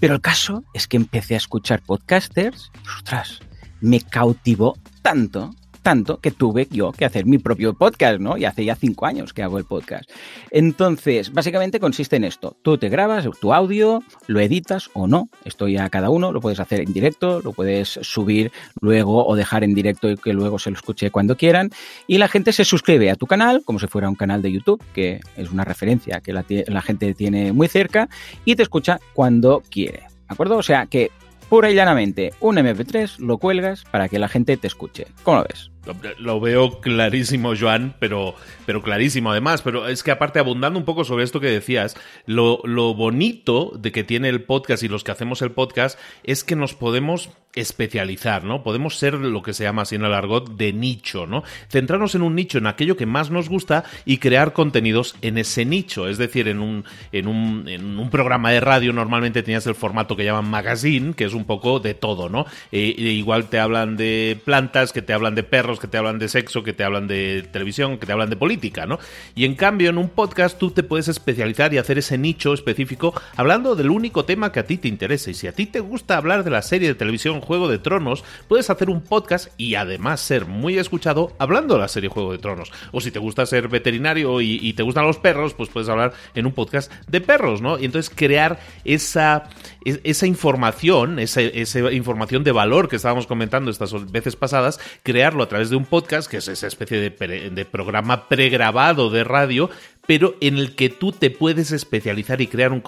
Pero 0.00 0.14
el 0.14 0.20
caso 0.20 0.64
es 0.74 0.88
que 0.88 0.96
empecé 0.96 1.34
a 1.34 1.38
escuchar 1.38 1.82
podcasters 1.82 2.70
ostras, 2.98 3.40
me 3.80 4.00
cautivó 4.00 4.76
tanto 5.02 5.54
tanto 5.84 6.18
que 6.18 6.30
tuve 6.30 6.66
yo 6.70 6.92
que 6.92 7.04
hacer 7.04 7.26
mi 7.26 7.36
propio 7.36 7.74
podcast, 7.74 8.18
¿no? 8.18 8.38
Y 8.38 8.46
hace 8.46 8.64
ya 8.64 8.74
cinco 8.74 9.04
años 9.04 9.34
que 9.34 9.42
hago 9.42 9.58
el 9.58 9.64
podcast. 9.64 10.10
Entonces, 10.50 11.30
básicamente 11.32 11.78
consiste 11.78 12.16
en 12.16 12.24
esto. 12.24 12.56
Tú 12.62 12.78
te 12.78 12.88
grabas 12.88 13.28
tu 13.38 13.52
audio, 13.52 14.02
lo 14.26 14.40
editas 14.40 14.88
o 14.94 15.06
no. 15.06 15.28
Esto 15.44 15.68
ya 15.68 15.90
cada 15.90 16.08
uno 16.08 16.32
lo 16.32 16.40
puedes 16.40 16.58
hacer 16.58 16.80
en 16.80 16.92
directo, 16.92 17.42
lo 17.42 17.52
puedes 17.52 18.00
subir 18.00 18.50
luego 18.80 19.26
o 19.26 19.36
dejar 19.36 19.62
en 19.62 19.74
directo 19.74 20.10
y 20.10 20.16
que 20.16 20.32
luego 20.32 20.58
se 20.58 20.70
lo 20.70 20.76
escuche 20.76 21.10
cuando 21.10 21.36
quieran. 21.36 21.70
Y 22.06 22.16
la 22.16 22.28
gente 22.28 22.52
se 22.52 22.64
suscribe 22.64 23.10
a 23.10 23.16
tu 23.16 23.26
canal, 23.26 23.62
como 23.62 23.78
si 23.78 23.86
fuera 23.86 24.08
un 24.08 24.14
canal 24.14 24.40
de 24.40 24.52
YouTube, 24.52 24.82
que 24.94 25.20
es 25.36 25.52
una 25.52 25.64
referencia 25.64 26.22
que 26.22 26.32
la, 26.32 26.46
la 26.48 26.80
gente 26.80 27.12
tiene 27.12 27.52
muy 27.52 27.68
cerca, 27.68 28.08
y 28.46 28.56
te 28.56 28.62
escucha 28.62 28.98
cuando 29.12 29.62
quiere. 29.70 30.00
¿De 30.00 30.30
acuerdo? 30.30 30.56
O 30.56 30.62
sea 30.62 30.86
que 30.86 31.10
pura 31.50 31.70
y 31.70 31.74
llanamente 31.74 32.32
un 32.40 32.56
MP3 32.56 33.18
lo 33.18 33.36
cuelgas 33.36 33.84
para 33.84 34.08
que 34.08 34.18
la 34.18 34.28
gente 34.28 34.56
te 34.56 34.66
escuche. 34.66 35.06
¿Cómo 35.22 35.38
lo 35.38 35.44
ves? 35.44 35.73
Lo 36.18 36.40
veo 36.40 36.80
clarísimo, 36.80 37.52
Joan, 37.58 37.94
pero, 37.98 38.34
pero 38.66 38.82
clarísimo 38.82 39.30
además. 39.30 39.62
Pero 39.62 39.88
es 39.88 40.02
que 40.02 40.10
aparte, 40.10 40.38
abundando 40.38 40.78
un 40.78 40.84
poco 40.84 41.04
sobre 41.04 41.24
esto 41.24 41.40
que 41.40 41.50
decías, 41.50 41.96
lo, 42.26 42.60
lo 42.64 42.94
bonito 42.94 43.72
de 43.78 43.92
que 43.92 44.04
tiene 44.04 44.28
el 44.28 44.42
podcast 44.42 44.82
y 44.82 44.88
los 44.88 45.04
que 45.04 45.12
hacemos 45.12 45.42
el 45.42 45.50
podcast 45.50 45.98
es 46.22 46.44
que 46.44 46.56
nos 46.56 46.74
podemos 46.74 47.30
especializar, 47.54 48.44
¿no? 48.44 48.62
Podemos 48.62 48.96
ser 48.96 49.14
lo 49.14 49.42
que 49.42 49.52
se 49.52 49.64
llama 49.64 49.82
así 49.82 49.94
en 49.94 50.04
el 50.04 50.12
argot 50.12 50.56
de 50.56 50.72
nicho, 50.72 51.26
¿no? 51.26 51.44
Centrarnos 51.68 52.14
en 52.14 52.22
un 52.22 52.34
nicho, 52.34 52.58
en 52.58 52.66
aquello 52.66 52.96
que 52.96 53.06
más 53.06 53.30
nos 53.30 53.48
gusta 53.48 53.84
y 54.04 54.18
crear 54.18 54.52
contenidos 54.52 55.16
en 55.22 55.38
ese 55.38 55.64
nicho. 55.64 56.08
Es 56.08 56.18
decir, 56.18 56.48
en 56.48 56.60
un, 56.60 56.84
en 57.12 57.28
un, 57.28 57.68
en 57.68 57.98
un 57.98 58.10
programa 58.10 58.50
de 58.50 58.60
radio 58.60 58.92
normalmente 58.92 59.42
tenías 59.42 59.66
el 59.66 59.74
formato 59.74 60.16
que 60.16 60.24
llaman 60.24 60.50
magazine, 60.50 61.14
que 61.14 61.24
es 61.24 61.34
un 61.34 61.44
poco 61.44 61.80
de 61.80 61.94
todo, 61.94 62.28
¿no? 62.28 62.46
Eh, 62.72 62.94
igual 62.98 63.48
te 63.48 63.58
hablan 63.58 63.96
de 63.96 64.40
plantas, 64.44 64.92
que 64.92 65.02
te 65.02 65.12
hablan 65.12 65.34
de 65.34 65.44
perros, 65.44 65.73
que 65.78 65.88
te 65.88 65.98
hablan 65.98 66.18
de 66.18 66.28
sexo, 66.28 66.62
que 66.62 66.72
te 66.72 66.84
hablan 66.84 67.06
de 67.06 67.48
televisión, 67.52 67.98
que 67.98 68.06
te 68.06 68.12
hablan 68.12 68.30
de 68.30 68.36
política, 68.36 68.86
¿no? 68.86 68.98
Y 69.34 69.44
en 69.44 69.54
cambio, 69.54 69.90
en 69.90 69.98
un 69.98 70.08
podcast 70.08 70.58
tú 70.58 70.70
te 70.70 70.82
puedes 70.82 71.08
especializar 71.08 71.72
y 71.72 71.78
hacer 71.78 71.98
ese 71.98 72.18
nicho 72.18 72.54
específico 72.54 73.14
hablando 73.36 73.74
del 73.76 73.90
único 73.90 74.24
tema 74.24 74.52
que 74.52 74.60
a 74.60 74.66
ti 74.66 74.78
te 74.78 74.88
interesa. 74.88 75.30
Y 75.30 75.34
si 75.34 75.46
a 75.46 75.52
ti 75.52 75.66
te 75.66 75.80
gusta 75.80 76.16
hablar 76.16 76.44
de 76.44 76.50
la 76.50 76.62
serie 76.62 76.88
de 76.88 76.94
televisión 76.94 77.40
Juego 77.40 77.68
de 77.68 77.78
Tronos, 77.78 78.24
puedes 78.48 78.70
hacer 78.70 78.90
un 78.90 79.00
podcast 79.00 79.48
y 79.56 79.74
además 79.74 80.20
ser 80.20 80.46
muy 80.46 80.78
escuchado 80.78 81.32
hablando 81.38 81.74
de 81.74 81.80
la 81.80 81.88
serie 81.88 82.08
Juego 82.08 82.32
de 82.32 82.38
Tronos. 82.38 82.72
O 82.92 83.00
si 83.00 83.10
te 83.10 83.18
gusta 83.18 83.46
ser 83.46 83.68
veterinario 83.68 84.40
y, 84.40 84.72
te 84.74 84.82
gustan 84.82 85.06
los 85.06 85.18
perros, 85.18 85.54
pues 85.54 85.68
puedes 85.68 85.88
hablar 85.88 86.12
en 86.34 86.46
un 86.46 86.52
podcast 86.52 86.92
de 87.06 87.20
perros, 87.20 87.60
¿no? 87.60 87.78
Y 87.78 87.84
entonces 87.84 88.12
crear 88.14 88.58
esa, 88.84 89.48
esa 89.84 90.26
información, 90.26 91.18
esa, 91.18 91.40
esa 91.40 91.92
información 91.92 92.42
de 92.44 92.52
valor 92.52 92.88
que 92.88 92.96
estábamos 92.96 93.26
comentando 93.26 93.70
estas 93.70 94.10
veces 94.10 94.36
pasadas, 94.36 94.80
crearlo 95.02 95.42
a 95.42 95.48
través 95.48 95.63
de 95.70 95.76
un 95.76 95.84
podcast, 95.84 96.30
que 96.30 96.38
es 96.38 96.48
esa 96.48 96.66
especie 96.66 96.98
de, 96.98 97.64
programa 97.64 98.28
pregrabado 98.28 99.10
de 99.10 99.24
radio, 99.24 99.70
pero 100.06 100.36
en 100.40 100.58
el 100.58 100.74
que 100.74 100.88
tú 100.88 101.12
te 101.12 101.30
puedes 101.30 101.72
especializar 101.72 102.40
y 102.40 102.46
crear 102.46 102.72
un 102.72 102.80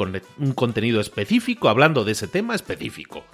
contenido 0.54 1.00
específico 1.00 1.68
hablando 1.68 2.04
de 2.04 2.12
ese 2.12 2.28
tema 2.28 2.54
específico. 2.54 3.24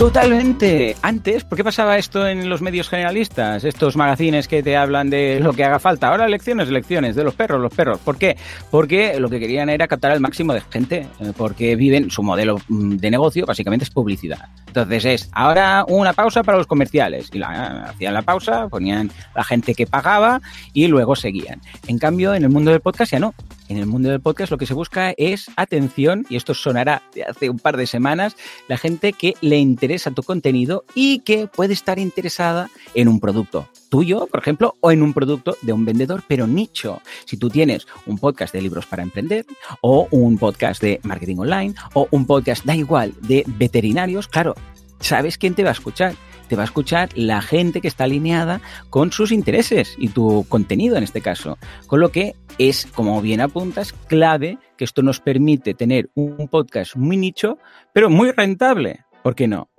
Totalmente. 0.00 0.96
Antes, 1.02 1.44
¿por 1.44 1.58
qué 1.58 1.62
pasaba 1.62 1.98
esto 1.98 2.26
en 2.26 2.48
los 2.48 2.62
medios 2.62 2.88
generalistas? 2.88 3.64
Estos 3.64 3.96
magazines 3.96 4.48
que 4.48 4.62
te 4.62 4.74
hablan 4.74 5.10
de 5.10 5.40
lo 5.40 5.52
que 5.52 5.62
haga 5.62 5.78
falta. 5.78 6.08
Ahora 6.08 6.26
lecciones, 6.26 6.70
lecciones, 6.70 7.14
de 7.14 7.22
los 7.22 7.34
perros, 7.34 7.60
los 7.60 7.70
perros. 7.70 7.98
¿Por 7.98 8.16
qué? 8.16 8.38
Porque 8.70 9.20
lo 9.20 9.28
que 9.28 9.38
querían 9.38 9.68
era 9.68 9.86
captar 9.86 10.12
al 10.12 10.20
máximo 10.20 10.54
de 10.54 10.62
gente, 10.62 11.06
eh, 11.20 11.32
porque 11.36 11.76
viven, 11.76 12.10
su 12.10 12.22
modelo 12.22 12.56
mm, 12.68 12.96
de 12.96 13.10
negocio 13.10 13.44
básicamente 13.44 13.84
es 13.84 13.90
publicidad. 13.90 14.48
Entonces 14.68 15.04
es, 15.04 15.28
ahora 15.32 15.84
una 15.86 16.14
pausa 16.14 16.42
para 16.42 16.56
los 16.56 16.66
comerciales. 16.66 17.28
Y 17.34 17.42
hacían 17.42 18.14
la 18.14 18.22
pausa, 18.22 18.68
ponían 18.68 19.10
la 19.34 19.44
gente 19.44 19.74
que 19.74 19.86
pagaba 19.86 20.40
y 20.72 20.86
luego 20.86 21.14
seguían. 21.14 21.60
En 21.88 21.98
cambio, 21.98 22.34
en 22.34 22.44
el 22.44 22.48
mundo 22.48 22.70
del 22.70 22.80
podcast 22.80 23.12
ya 23.12 23.18
no. 23.18 23.34
En 23.70 23.78
el 23.78 23.86
mundo 23.86 24.10
del 24.10 24.20
podcast 24.20 24.50
lo 24.50 24.58
que 24.58 24.66
se 24.66 24.74
busca 24.74 25.14
es 25.16 25.48
atención, 25.54 26.26
y 26.28 26.34
esto 26.34 26.54
sonará 26.54 27.02
de 27.14 27.22
hace 27.22 27.48
un 27.48 27.60
par 27.60 27.76
de 27.76 27.86
semanas, 27.86 28.34
la 28.66 28.76
gente 28.76 29.12
que 29.12 29.34
le 29.42 29.58
interesa 29.58 30.10
tu 30.10 30.24
contenido 30.24 30.84
y 30.92 31.20
que 31.20 31.46
puede 31.46 31.72
estar 31.72 32.00
interesada 32.00 32.68
en 32.94 33.06
un 33.06 33.20
producto 33.20 33.68
tuyo, 33.88 34.26
por 34.26 34.40
ejemplo, 34.40 34.74
o 34.80 34.90
en 34.90 35.02
un 35.02 35.12
producto 35.12 35.56
de 35.62 35.72
un 35.72 35.84
vendedor, 35.84 36.24
pero 36.26 36.48
nicho. 36.48 37.00
Si 37.26 37.36
tú 37.36 37.48
tienes 37.48 37.86
un 38.06 38.18
podcast 38.18 38.52
de 38.52 38.60
libros 38.60 38.86
para 38.86 39.04
emprender, 39.04 39.46
o 39.82 40.08
un 40.10 40.36
podcast 40.36 40.82
de 40.82 40.98
marketing 41.04 41.36
online, 41.36 41.74
o 41.94 42.08
un 42.10 42.26
podcast, 42.26 42.64
da 42.64 42.74
igual, 42.74 43.14
de 43.20 43.44
veterinarios, 43.46 44.26
claro, 44.26 44.56
¿sabes 45.00 45.38
quién 45.38 45.54
te 45.54 45.64
va 45.64 45.70
a 45.70 45.72
escuchar? 45.72 46.14
te 46.50 46.56
va 46.56 46.62
a 46.62 46.64
escuchar 46.64 47.10
la 47.14 47.42
gente 47.42 47.80
que 47.80 47.86
está 47.86 48.04
alineada 48.04 48.60
con 48.90 49.12
sus 49.12 49.30
intereses 49.30 49.94
y 49.98 50.08
tu 50.08 50.44
contenido 50.48 50.96
en 50.96 51.04
este 51.04 51.20
caso. 51.20 51.58
Con 51.86 52.00
lo 52.00 52.08
que 52.08 52.34
es, 52.58 52.86
como 52.86 53.22
bien 53.22 53.40
apuntas, 53.40 53.92
clave 54.08 54.58
que 54.76 54.82
esto 54.82 55.02
nos 55.02 55.20
permite 55.20 55.74
tener 55.74 56.10
un 56.14 56.48
podcast 56.48 56.96
muy 56.96 57.16
nicho, 57.16 57.58
pero 57.92 58.10
muy 58.10 58.32
rentable. 58.32 59.04
¿Por 59.22 59.36
qué 59.36 59.46
no? 59.46 59.70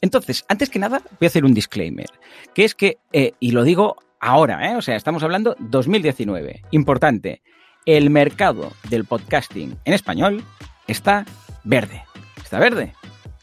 Entonces, 0.00 0.44
antes 0.48 0.70
que 0.70 0.78
nada, 0.78 1.02
voy 1.18 1.26
a 1.26 1.26
hacer 1.26 1.44
un 1.44 1.52
disclaimer, 1.52 2.06
que 2.54 2.64
es 2.64 2.76
que, 2.76 2.98
eh, 3.12 3.32
y 3.40 3.50
lo 3.50 3.64
digo 3.64 3.96
ahora, 4.20 4.70
¿eh? 4.70 4.76
o 4.76 4.82
sea, 4.82 4.94
estamos 4.94 5.24
hablando 5.24 5.56
2019, 5.58 6.62
importante, 6.70 7.42
el 7.86 8.08
mercado 8.08 8.72
del 8.88 9.04
podcasting 9.04 9.76
en 9.84 9.94
español 9.94 10.44
está 10.86 11.24
verde. 11.64 12.04
Está 12.36 12.60
verde. 12.60 12.94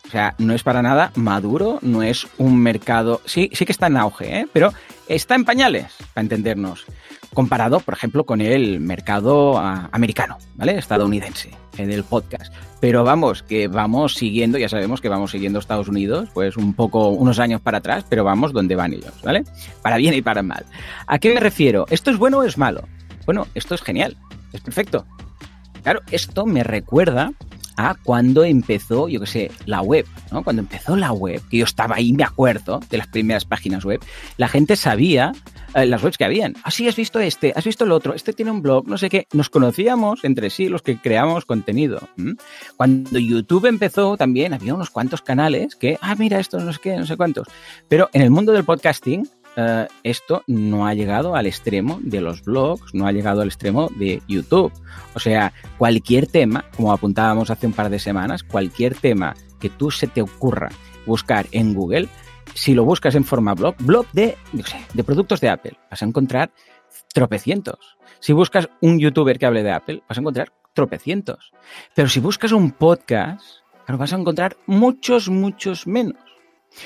O 0.07 0.09
sea, 0.09 0.35
no 0.37 0.53
es 0.53 0.63
para 0.63 0.81
nada 0.81 1.11
maduro, 1.15 1.79
no 1.81 2.01
es 2.01 2.27
un 2.37 2.57
mercado. 2.59 3.21
Sí, 3.25 3.49
sí 3.53 3.65
que 3.65 3.73
está 3.73 3.87
en 3.87 3.97
auge, 3.97 4.39
¿eh? 4.39 4.47
pero 4.53 4.73
está 5.07 5.35
en 5.35 5.43
pañales, 5.43 5.93
para 6.13 6.23
entendernos. 6.23 6.85
Comparado, 7.33 7.81
por 7.81 7.93
ejemplo, 7.93 8.25
con 8.25 8.39
el 8.39 8.79
mercado 8.79 9.57
ah, 9.57 9.89
americano, 9.91 10.37
¿vale? 10.55 10.77
Estadounidense, 10.77 11.51
en 11.77 11.91
el 11.91 12.05
podcast. 12.05 12.53
Pero 12.79 13.03
vamos, 13.03 13.43
que 13.43 13.67
vamos 13.67 14.13
siguiendo, 14.13 14.57
ya 14.57 14.69
sabemos 14.69 15.01
que 15.01 15.09
vamos 15.09 15.31
siguiendo 15.31 15.59
Estados 15.59 15.89
Unidos, 15.89 16.29
pues 16.33 16.55
un 16.55 16.73
poco, 16.73 17.09
unos 17.09 17.39
años 17.39 17.59
para 17.59 17.79
atrás, 17.79 18.05
pero 18.07 18.23
vamos 18.23 18.53
donde 18.53 18.75
van 18.75 18.93
ellos, 18.93 19.13
¿vale? 19.23 19.43
Para 19.81 19.97
bien 19.97 20.13
y 20.13 20.21
para 20.21 20.41
mal. 20.41 20.65
¿A 21.05 21.19
qué 21.19 21.33
me 21.33 21.41
refiero? 21.41 21.85
¿Esto 21.89 22.11
es 22.11 22.17
bueno 22.17 22.39
o 22.39 22.43
es 22.43 22.57
malo? 22.57 22.87
Bueno, 23.25 23.45
esto 23.55 23.75
es 23.75 23.81
genial, 23.81 24.15
es 24.53 24.61
perfecto. 24.61 25.05
Claro, 25.83 26.01
esto 26.11 26.45
me 26.45 26.63
recuerda 26.63 27.33
a 27.77 27.95
cuando 28.03 28.43
empezó, 28.43 29.07
yo 29.07 29.19
qué 29.21 29.27
sé, 29.27 29.51
la 29.65 29.81
web, 29.81 30.05
¿no? 30.31 30.43
Cuando 30.43 30.61
empezó 30.61 30.95
la 30.95 31.11
web, 31.11 31.41
que 31.49 31.57
yo 31.57 31.65
estaba 31.65 31.95
ahí, 31.95 32.13
me 32.13 32.23
acuerdo, 32.23 32.79
de 32.89 32.97
las 32.97 33.07
primeras 33.07 33.45
páginas 33.45 33.85
web, 33.85 34.01
la 34.37 34.47
gente 34.47 34.75
sabía 34.75 35.31
eh, 35.75 35.85
las 35.85 36.03
webs 36.03 36.17
que 36.17 36.25
habían. 36.25 36.55
Ah, 36.63 36.71
sí, 36.71 36.87
has 36.87 36.95
visto 36.95 37.19
este, 37.19 37.53
has 37.55 37.63
visto 37.63 37.83
el 37.83 37.91
otro, 37.91 38.13
este 38.13 38.33
tiene 38.33 38.51
un 38.51 38.61
blog, 38.61 38.87
no 38.87 38.97
sé 38.97 39.09
qué. 39.09 39.27
Nos 39.33 39.49
conocíamos 39.49 40.23
entre 40.23 40.49
sí 40.49 40.69
los 40.69 40.81
que 40.81 40.97
creamos 40.97 41.45
contenido. 41.45 41.99
Cuando 42.77 43.19
YouTube 43.19 43.67
empezó 43.67 44.17
también 44.17 44.53
había 44.53 44.73
unos 44.73 44.89
cuantos 44.89 45.21
canales 45.21 45.75
que, 45.75 45.97
ah, 46.01 46.15
mira, 46.15 46.39
esto 46.39 46.59
no 46.59 46.73
sé 46.73 46.79
qué, 46.81 46.97
no 46.97 47.05
sé 47.05 47.15
cuántos. 47.15 47.47
Pero 47.87 48.09
en 48.13 48.21
el 48.21 48.31
mundo 48.31 48.51
del 48.53 48.65
podcasting, 48.65 49.27
eh, 49.59 49.87
esto 50.03 50.43
no 50.45 50.85
ha 50.85 50.93
llegado 50.93 51.35
al 51.35 51.47
extremo 51.47 51.99
de 52.03 52.21
los 52.21 52.43
blogs, 52.43 52.93
no 52.93 53.07
ha 53.07 53.11
llegado 53.11 53.41
al 53.41 53.47
extremo 53.47 53.89
de 53.97 54.21
YouTube. 54.27 54.71
O 55.15 55.19
sea, 55.19 55.51
cualquier 55.79 56.27
tema, 56.27 56.65
como 56.75 56.93
apuntábamos 56.93 57.49
hace 57.49 57.65
un 57.65 57.73
par 57.73 57.89
de 57.89 57.97
semanas, 57.97 58.43
cualquier 58.43 58.93
tema 58.93 59.35
que 59.59 59.71
tú 59.71 59.89
se 59.89 60.05
te 60.05 60.21
ocurra 60.21 60.69
buscar 61.07 61.47
en 61.51 61.73
Google, 61.73 62.07
si 62.53 62.75
lo 62.75 62.85
buscas 62.85 63.15
en 63.15 63.23
forma 63.23 63.55
blog, 63.55 63.75
blog 63.79 64.05
de, 64.13 64.37
de 64.93 65.03
productos 65.03 65.41
de 65.41 65.49
Apple, 65.49 65.77
vas 65.89 66.03
a 66.03 66.05
encontrar 66.05 66.51
tropecientos. 67.11 67.97
Si 68.19 68.33
buscas 68.33 68.69
un 68.81 68.99
youtuber 68.99 69.39
que 69.39 69.47
hable 69.47 69.63
de 69.63 69.71
Apple, 69.71 70.03
vas 70.07 70.19
a 70.19 70.21
encontrar 70.21 70.53
tropecientos. 70.73 71.51
Pero 71.95 72.09
si 72.09 72.19
buscas 72.19 72.51
un 72.51 72.71
podcast, 72.71 73.43
vas 73.87 74.13
a 74.13 74.17
encontrar 74.17 74.55
muchos, 74.67 75.29
muchos 75.29 75.87
menos. 75.87 76.36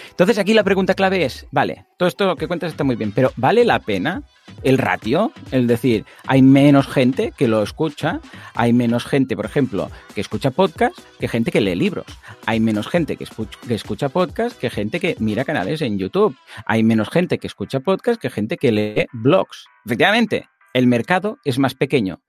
Entonces 0.09 0.37
aquí 0.37 0.53
la 0.53 0.63
pregunta 0.63 0.93
clave 0.93 1.25
es, 1.25 1.47
vale, 1.51 1.85
todo 1.97 2.07
esto 2.07 2.35
que 2.35 2.47
cuentas 2.47 2.71
está 2.71 2.83
muy 2.83 2.95
bien, 2.95 3.11
pero 3.11 3.31
¿vale 3.35 3.65
la 3.65 3.79
pena 3.79 4.23
el 4.63 4.77
ratio? 4.77 5.31
Es 5.51 5.67
decir, 5.67 6.05
hay 6.27 6.41
menos 6.41 6.87
gente 6.87 7.33
que 7.37 7.47
lo 7.47 7.63
escucha, 7.63 8.21
hay 8.53 8.73
menos 8.73 9.05
gente, 9.05 9.35
por 9.35 9.45
ejemplo, 9.45 9.89
que 10.15 10.21
escucha 10.21 10.51
podcast 10.51 10.97
que 11.19 11.27
gente 11.27 11.51
que 11.51 11.61
lee 11.61 11.75
libros, 11.75 12.05
hay 12.45 12.59
menos 12.59 12.87
gente 12.87 13.17
que 13.17 13.23
escucha, 13.23 13.59
que 13.67 13.73
escucha 13.73 14.09
podcast 14.09 14.57
que 14.57 14.69
gente 14.69 14.99
que 14.99 15.15
mira 15.19 15.45
canales 15.45 15.81
en 15.81 15.97
YouTube, 15.97 16.35
hay 16.65 16.83
menos 16.83 17.09
gente 17.09 17.37
que 17.37 17.47
escucha 17.47 17.79
podcast 17.79 18.21
que 18.21 18.29
gente 18.29 18.57
que 18.57 18.71
lee 18.71 19.07
blogs. 19.11 19.65
Efectivamente, 19.85 20.47
el 20.73 20.87
mercado 20.87 21.39
es 21.43 21.59
más 21.59 21.75
pequeño. 21.75 22.21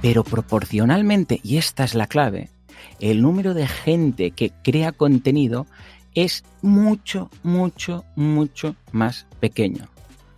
Pero 0.00 0.22
proporcionalmente, 0.22 1.40
y 1.42 1.56
esta 1.56 1.84
es 1.84 1.94
la 1.94 2.06
clave, 2.06 2.50
el 3.00 3.22
número 3.22 3.54
de 3.54 3.66
gente 3.66 4.30
que 4.30 4.52
crea 4.62 4.92
contenido 4.92 5.66
es 6.14 6.44
mucho, 6.62 7.30
mucho, 7.42 8.04
mucho 8.16 8.74
más 8.92 9.26
pequeño. 9.40 9.88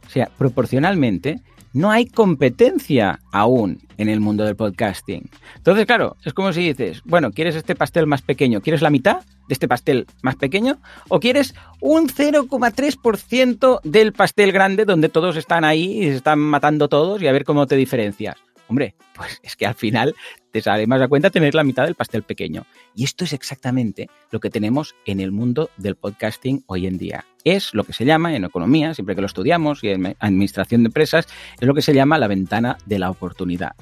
O 0.07 0.11
sea, 0.11 0.31
proporcionalmente, 0.37 1.41
no 1.73 1.91
hay 1.91 2.07
competencia 2.07 3.21
aún 3.31 3.79
en 3.97 4.09
el 4.09 4.21
mundo 4.21 4.45
del 4.45 4.57
podcasting. 4.57 5.31
Entonces, 5.57 5.87
claro, 5.87 6.17
es 6.25 6.35
como 6.35 6.53
si 6.53 6.73
dices, 6.73 7.03
bueno, 7.05 7.31
¿quieres 7.31 7.55
este 7.55 7.77
pastel 7.77 8.07
más 8.07 8.23
pequeño? 8.23 8.61
¿Quieres 8.61 8.83
la 8.83 8.91
mitad 8.91 9.21
de 9.21 9.53
este 9.53 9.69
pastel 9.69 10.07
más 10.23 10.37
pequeño? 10.37 10.79
¿O 11.09 11.21
quieres 11.21 11.55
un 11.81 12.09
0,3% 12.09 13.81
del 13.85 14.13
pastel 14.13 14.53
grande 14.53 14.85
donde 14.85 15.09
todos 15.09 15.37
están 15.37 15.65
ahí 15.65 16.03
y 16.03 16.05
se 16.11 16.17
están 16.17 16.41
matando 16.41 16.89
todos 16.89 17.23
y 17.23 17.29
a 17.29 17.33
ver 17.33 17.45
cómo 17.45 17.67
te 17.67 17.77
diferencias? 17.77 18.37
Hombre, 18.69 18.95
pues 19.15 19.41
es 19.43 19.57
que 19.57 19.67
al 19.67 19.75
final 19.75 20.15
te 20.53 20.61
sale 20.61 20.87
más 20.87 21.01
a 21.01 21.09
cuenta 21.09 21.31
tener 21.31 21.55
la 21.55 21.65
mitad 21.65 21.85
del 21.85 21.95
pastel 21.95 22.23
pequeño. 22.23 22.67
Y 22.95 23.05
esto 23.05 23.25
es 23.25 23.33
exactamente 23.33 24.09
lo 24.31 24.41
que 24.41 24.51
tenemos 24.51 24.95
en 25.07 25.21
el 25.21 25.33
mundo 25.33 25.71
del 25.77 25.97
podcasting 25.97 26.65
hoy 26.67 26.87
en 26.87 26.99
día. 26.99 27.25
Es 27.45 27.73
lo 27.75 27.85
que 27.85 27.93
se 27.93 28.05
llama 28.05 28.35
en 28.35 28.45
economía, 28.45 28.95
siempre 28.95 29.15
que 29.15 29.23
lo 29.23 29.27
estudiamos, 29.27 29.83
y 29.83 29.89
en 29.89 30.17
administración 30.19 30.83
de 30.83 30.89
empresas, 30.89 31.27
es 31.59 31.67
lo 31.67 31.75
que 31.75 31.83
se 31.83 31.95
llama 31.95 32.19
la 32.19 32.29
ventana 32.29 32.77
de 32.87 32.99
la 32.99 33.11
oportunidad. 33.11 33.75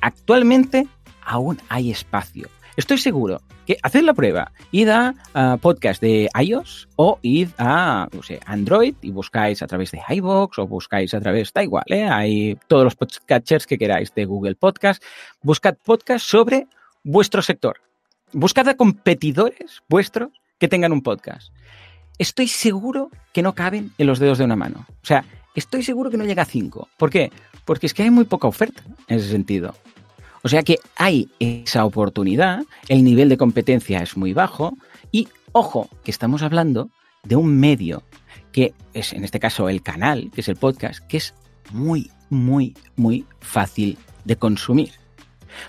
Actualmente 0.00 0.88
aún 1.22 1.58
hay 1.68 1.90
espacio 1.90 2.48
Estoy 2.76 2.98
seguro 2.98 3.40
que 3.66 3.76
haced 3.82 4.02
la 4.02 4.14
prueba, 4.14 4.50
id 4.72 4.88
a 4.88 5.14
podcast 5.60 6.02
de 6.02 6.28
iOS 6.40 6.88
o 6.96 7.20
id 7.22 7.50
a 7.56 8.08
no 8.12 8.22
sé, 8.24 8.40
Android 8.46 8.96
y 9.00 9.12
buscáis 9.12 9.62
a 9.62 9.68
través 9.68 9.92
de 9.92 10.00
iVoox 10.08 10.58
o 10.58 10.66
buscáis 10.66 11.14
a 11.14 11.20
través, 11.20 11.52
da 11.52 11.62
igual, 11.62 11.84
¿eh? 11.86 12.04
hay 12.04 12.58
todos 12.66 12.82
los 12.82 12.96
podcatchers 12.96 13.68
que 13.68 13.78
queráis 13.78 14.12
de 14.12 14.24
Google 14.24 14.56
Podcast. 14.56 15.02
Buscad 15.40 15.76
podcast 15.84 16.26
sobre 16.26 16.66
vuestro 17.04 17.42
sector. 17.42 17.80
Buscad 18.32 18.68
a 18.68 18.76
competidores 18.76 19.82
vuestros 19.88 20.30
que 20.58 20.66
tengan 20.66 20.92
un 20.92 21.02
podcast. 21.02 21.52
Estoy 22.18 22.48
seguro 22.48 23.10
que 23.32 23.42
no 23.42 23.54
caben 23.54 23.92
en 23.98 24.08
los 24.08 24.18
dedos 24.18 24.38
de 24.38 24.44
una 24.44 24.56
mano. 24.56 24.86
O 24.88 25.06
sea, 25.06 25.24
estoy 25.54 25.84
seguro 25.84 26.10
que 26.10 26.16
no 26.16 26.24
llega 26.24 26.42
a 26.42 26.46
cinco. 26.46 26.88
¿Por 26.96 27.10
qué? 27.10 27.30
Porque 27.64 27.86
es 27.86 27.94
que 27.94 28.02
hay 28.02 28.10
muy 28.10 28.24
poca 28.24 28.48
oferta 28.48 28.82
en 29.06 29.18
ese 29.18 29.28
sentido. 29.28 29.76
O 30.44 30.48
sea 30.48 30.62
que 30.62 30.78
hay 30.96 31.30
esa 31.40 31.86
oportunidad, 31.86 32.64
el 32.88 33.02
nivel 33.02 33.30
de 33.30 33.38
competencia 33.38 34.02
es 34.02 34.14
muy 34.18 34.34
bajo 34.34 34.76
y 35.10 35.26
ojo, 35.52 35.88
que 36.04 36.10
estamos 36.10 36.42
hablando 36.42 36.90
de 37.22 37.34
un 37.36 37.58
medio 37.58 38.02
que 38.52 38.74
es 38.92 39.14
en 39.14 39.24
este 39.24 39.40
caso 39.40 39.70
el 39.70 39.82
canal, 39.82 40.30
que 40.34 40.42
es 40.42 40.48
el 40.48 40.56
podcast, 40.56 41.00
que 41.06 41.16
es 41.16 41.34
muy, 41.72 42.10
muy, 42.28 42.76
muy 42.94 43.24
fácil 43.40 43.96
de 44.26 44.36
consumir. 44.36 44.90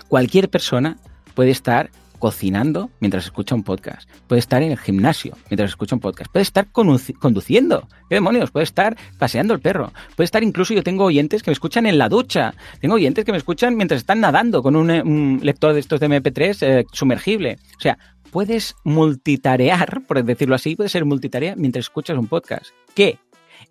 Cualquier 0.08 0.50
persona 0.50 0.98
puede 1.34 1.52
estar 1.52 1.90
cocinando 2.18 2.90
mientras 3.00 3.24
escucha 3.24 3.54
un 3.54 3.62
podcast, 3.62 4.08
puede 4.26 4.40
estar 4.40 4.62
en 4.62 4.72
el 4.72 4.78
gimnasio 4.78 5.36
mientras 5.50 5.70
escucha 5.70 5.96
un 5.96 6.00
podcast, 6.00 6.30
puede 6.30 6.42
estar 6.42 6.68
conduciendo, 6.72 7.88
¿qué 8.08 8.16
demonios? 8.16 8.50
Puede 8.50 8.64
estar 8.64 8.96
paseando 9.18 9.54
el 9.54 9.60
perro, 9.60 9.92
puede 10.16 10.24
estar 10.24 10.42
incluso, 10.42 10.74
yo 10.74 10.82
tengo 10.82 11.04
oyentes 11.04 11.42
que 11.42 11.50
me 11.50 11.54
escuchan 11.54 11.86
en 11.86 11.98
la 11.98 12.08
ducha, 12.08 12.54
tengo 12.80 12.94
oyentes 12.94 13.24
que 13.24 13.32
me 13.32 13.38
escuchan 13.38 13.76
mientras 13.76 14.00
están 14.00 14.20
nadando 14.20 14.62
con 14.62 14.76
un, 14.76 15.40
lector 15.42 15.72
de 15.72 15.80
estos 15.80 16.00
de 16.00 16.08
MP3 16.08 16.56
eh, 16.62 16.84
sumergible. 16.92 17.58
O 17.76 17.80
sea, 17.80 17.98
puedes 18.30 18.74
multitarear, 18.84 20.02
por 20.06 20.22
decirlo 20.22 20.54
así, 20.54 20.76
puedes 20.76 20.92
ser 20.92 21.04
multitarea 21.04 21.54
mientras 21.56 21.86
escuchas 21.86 22.18
un 22.18 22.26
podcast. 22.26 22.66
¿Qué? 22.94 23.18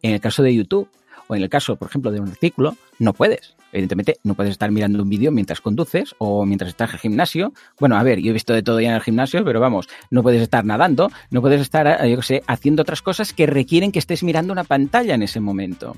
En 0.02 0.14
el 0.14 0.20
caso 0.20 0.44
de 0.44 0.56
YouTube 0.56 0.90
o 1.28 1.36
en 1.36 1.42
el 1.44 1.50
caso, 1.50 1.76
por 1.76 1.90
ejemplo, 1.90 2.12
de 2.12 2.20
un 2.20 2.30
artículo, 2.30 2.76
no 3.00 3.14
puedes. 3.14 3.56
Evidentemente, 3.72 4.20
no 4.24 4.36
puedes 4.36 4.52
estar 4.52 4.72
mirando 4.72 5.04
un 5.04 5.10
vídeo 5.10 5.32
mientras 5.32 5.60
conduces 5.60 6.16
o 6.18 6.46
mientras 6.46 6.70
estás 6.70 6.92
en 6.92 6.94
el 6.94 7.00
gimnasio. 7.00 7.54
Bueno, 7.78 7.98
a 7.98 8.04
ver, 8.04 8.20
yo 8.20 8.30
he 8.30 8.34
visto 8.34 8.54
de 8.54 8.64
todo 8.64 8.80
ya 8.80 8.90
en 8.90 8.96
el 8.96 9.02
gimnasio, 9.02 9.44
pero 9.44 9.60
vamos, 9.60 9.90
no 10.10 10.24
puedes 10.24 10.42
estar 10.42 10.64
nadando, 10.64 11.12
no 11.30 11.42
puedes 11.42 11.60
estar, 11.60 11.86
eh, 11.88 12.10
yo 12.10 12.18
qué 12.18 12.24
sé, 12.24 12.44
haciendo 12.48 12.84
otras 12.84 13.02
cosas 13.02 13.34
que 13.34 13.48
requieren 13.48 13.92
que 13.92 14.00
estés 14.00 14.24
mirando 14.24 14.54
una 14.54 14.64
pantalla 14.64 15.14
en 15.14 15.24
ese 15.24 15.42
momento. 15.42 15.98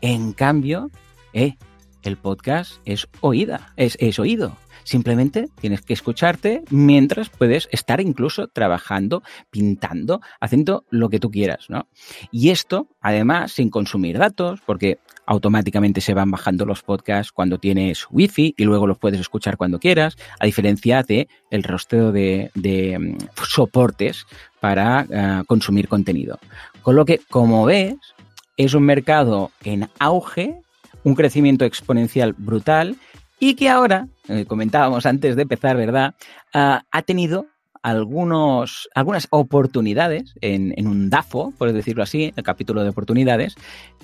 En 0.00 0.32
cambio, 0.32 0.90
eh, 1.32 1.54
el 2.02 2.16
podcast 2.16 2.80
es 2.84 3.06
oída, 3.20 3.72
es, 3.76 3.96
es 4.00 4.18
oído. 4.18 4.56
Simplemente 4.88 5.50
tienes 5.60 5.82
que 5.82 5.92
escucharte 5.92 6.62
mientras 6.70 7.28
puedes 7.28 7.68
estar 7.72 8.00
incluso 8.00 8.48
trabajando, 8.48 9.22
pintando, 9.50 10.22
haciendo 10.40 10.86
lo 10.88 11.10
que 11.10 11.20
tú 11.20 11.30
quieras, 11.30 11.66
¿no? 11.68 11.88
Y 12.32 12.48
esto, 12.48 12.88
además, 13.02 13.52
sin 13.52 13.68
consumir 13.68 14.16
datos, 14.16 14.62
porque 14.64 14.98
automáticamente 15.26 16.00
se 16.00 16.14
van 16.14 16.30
bajando 16.30 16.64
los 16.64 16.82
podcasts 16.82 17.32
cuando 17.32 17.58
tienes 17.58 18.06
wifi 18.08 18.54
y 18.56 18.64
luego 18.64 18.86
los 18.86 18.96
puedes 18.96 19.20
escuchar 19.20 19.58
cuando 19.58 19.78
quieras, 19.78 20.16
a 20.40 20.46
diferencia 20.46 21.02
de 21.02 21.28
el 21.50 21.64
rostro 21.64 22.10
de, 22.10 22.50
mm, 22.54 23.42
soportes 23.46 24.24
para 24.58 25.06
eh, 25.10 25.42
consumir 25.46 25.88
contenido. 25.88 26.38
Con 26.80 26.96
lo 26.96 27.04
que, 27.04 27.20
como 27.28 27.66
ves, 27.66 27.96
es 28.56 28.72
un 28.72 28.84
mercado 28.84 29.50
en 29.64 29.90
auge, 29.98 30.62
un 31.04 31.14
crecimiento 31.14 31.66
exponencial 31.66 32.34
brutal 32.38 32.96
y 33.40 33.54
que 33.54 33.68
ahora, 33.68 34.08
eh, 34.28 34.44
comentábamos 34.46 35.06
antes 35.06 35.36
de 35.36 35.42
empezar, 35.42 35.76
¿verdad? 35.76 36.14
Ah, 36.52 36.82
ha 36.90 37.02
tenido 37.02 37.46
algunos, 37.82 38.88
algunas 38.94 39.28
oportunidades 39.30 40.34
en, 40.40 40.74
en, 40.76 40.86
un 40.86 41.10
DAFO, 41.10 41.52
por 41.56 41.72
decirlo 41.72 42.02
así, 42.02 42.32
el 42.36 42.42
capítulo 42.42 42.82
de 42.82 42.90
oportunidades, 42.90 43.54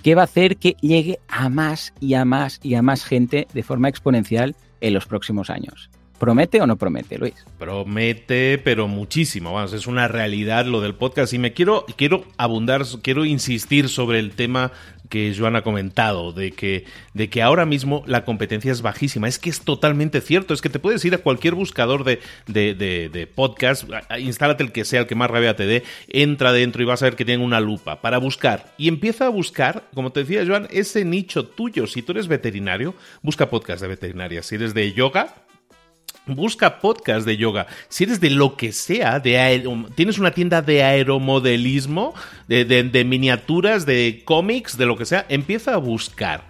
que 0.03 0.15
va 0.15 0.23
a 0.23 0.25
hacer 0.25 0.57
que 0.57 0.77
llegue 0.81 1.19
a 1.29 1.49
más 1.49 1.93
y 2.01 2.15
a 2.15 2.25
más 2.25 2.61
y 2.63 2.75
a 2.75 2.83
más 2.83 3.05
gente 3.05 3.47
de 3.53 3.63
forma 3.63 3.89
exponencial 3.89 4.55
en 4.81 4.95
los 4.95 5.07
próximos 5.07 5.51
años. 5.51 5.91
¿Promete 6.19 6.61
o 6.61 6.67
no 6.67 6.77
promete, 6.77 7.19
Luis? 7.19 7.35
Promete, 7.59 8.59
pero 8.59 8.87
muchísimo. 8.87 9.53
Vamos, 9.53 9.73
es 9.73 9.87
una 9.87 10.07
realidad 10.07 10.65
lo 10.65 10.81
del 10.81 10.95
podcast. 10.95 11.33
Y 11.33 11.39
me 11.39 11.53
quiero, 11.53 11.85
quiero 11.97 12.25
abundar, 12.37 12.83
quiero 13.03 13.25
insistir 13.25 13.89
sobre 13.89 14.21
el 14.21 14.31
tema 14.31 14.71
que 15.09 15.35
Joan 15.37 15.57
ha 15.57 15.63
comentado, 15.63 16.33
de 16.33 16.53
que, 16.53 16.85
de 17.13 17.29
que 17.29 17.43
ahora 17.43 17.67
mismo 17.67 18.03
la 18.07 18.25
competencia 18.25 18.73
es 18.73 18.83
bajísima. 18.83 19.29
Es 19.29 19.39
que 19.39 19.51
es 19.51 19.61
totalmente 19.61 20.21
cierto. 20.21 20.55
Es 20.55 20.63
que 20.63 20.69
te 20.69 20.79
puedes 20.79 21.05
ir 21.05 21.15
a 21.15 21.19
cualquier 21.19 21.55
buscador 21.55 22.05
de, 22.05 22.21
de, 22.47 22.75
de, 22.75 23.27
podcast, 23.27 23.85
instálate 24.19 24.63
el 24.63 24.73
que 24.73 24.85
sea, 24.85 25.01
el 25.01 25.07
que 25.07 25.15
más 25.15 25.31
rabia 25.31 25.57
te 25.57 25.67
dé, 25.67 25.83
entra 26.09 26.53
dentro 26.53 26.83
y 26.83 26.87
vas 26.87 27.03
a 27.03 27.07
ver 27.07 27.17
que 27.17 27.25
tiene 27.25 27.45
una 27.45 27.61
lupa 27.61 28.01
para 28.01 28.19
buscar. 28.19 28.73
Y 28.79 28.89
empieza 28.89 29.27
a 29.27 29.31
buscar, 29.31 29.85
como 29.95 30.13
te 30.13 30.21
decía 30.21 30.45
Joan, 30.47 30.69
ese 30.71 31.05
nicho 31.05 31.47
tuyo. 31.47 31.87
Si 31.87 32.03
tú 32.03 32.13
eres 32.13 32.29
veterinario, 32.29 32.95
busca 33.23 33.51
podcast 33.51 33.83
de 33.83 33.89
veterinaria. 33.89 34.43
Si 34.43 34.55
eres 34.55 34.75
de 34.75 34.93
yoga, 34.93 35.35
Busca 36.27 36.81
podcast 36.81 37.27
de 37.27 37.37
yoga. 37.37 37.67
Si 37.89 38.05
eres 38.05 38.21
de 38.21 38.31
lo 38.31 38.57
que 38.57 38.73
sea, 38.73 39.21
de 39.21 39.63
tienes 39.95 40.19
una 40.19 40.31
tienda 40.31 40.63
de 40.63 40.83
aeromodelismo, 40.83 42.15
de, 42.49 42.65
de 42.65 43.05
miniaturas, 43.05 43.85
de 43.85 44.23
cómics, 44.25 44.79
de 44.79 44.87
lo 44.87 44.97
que 44.97 45.05
sea, 45.05 45.27
empieza 45.29 45.75
a 45.75 45.79
buscar 45.79 46.45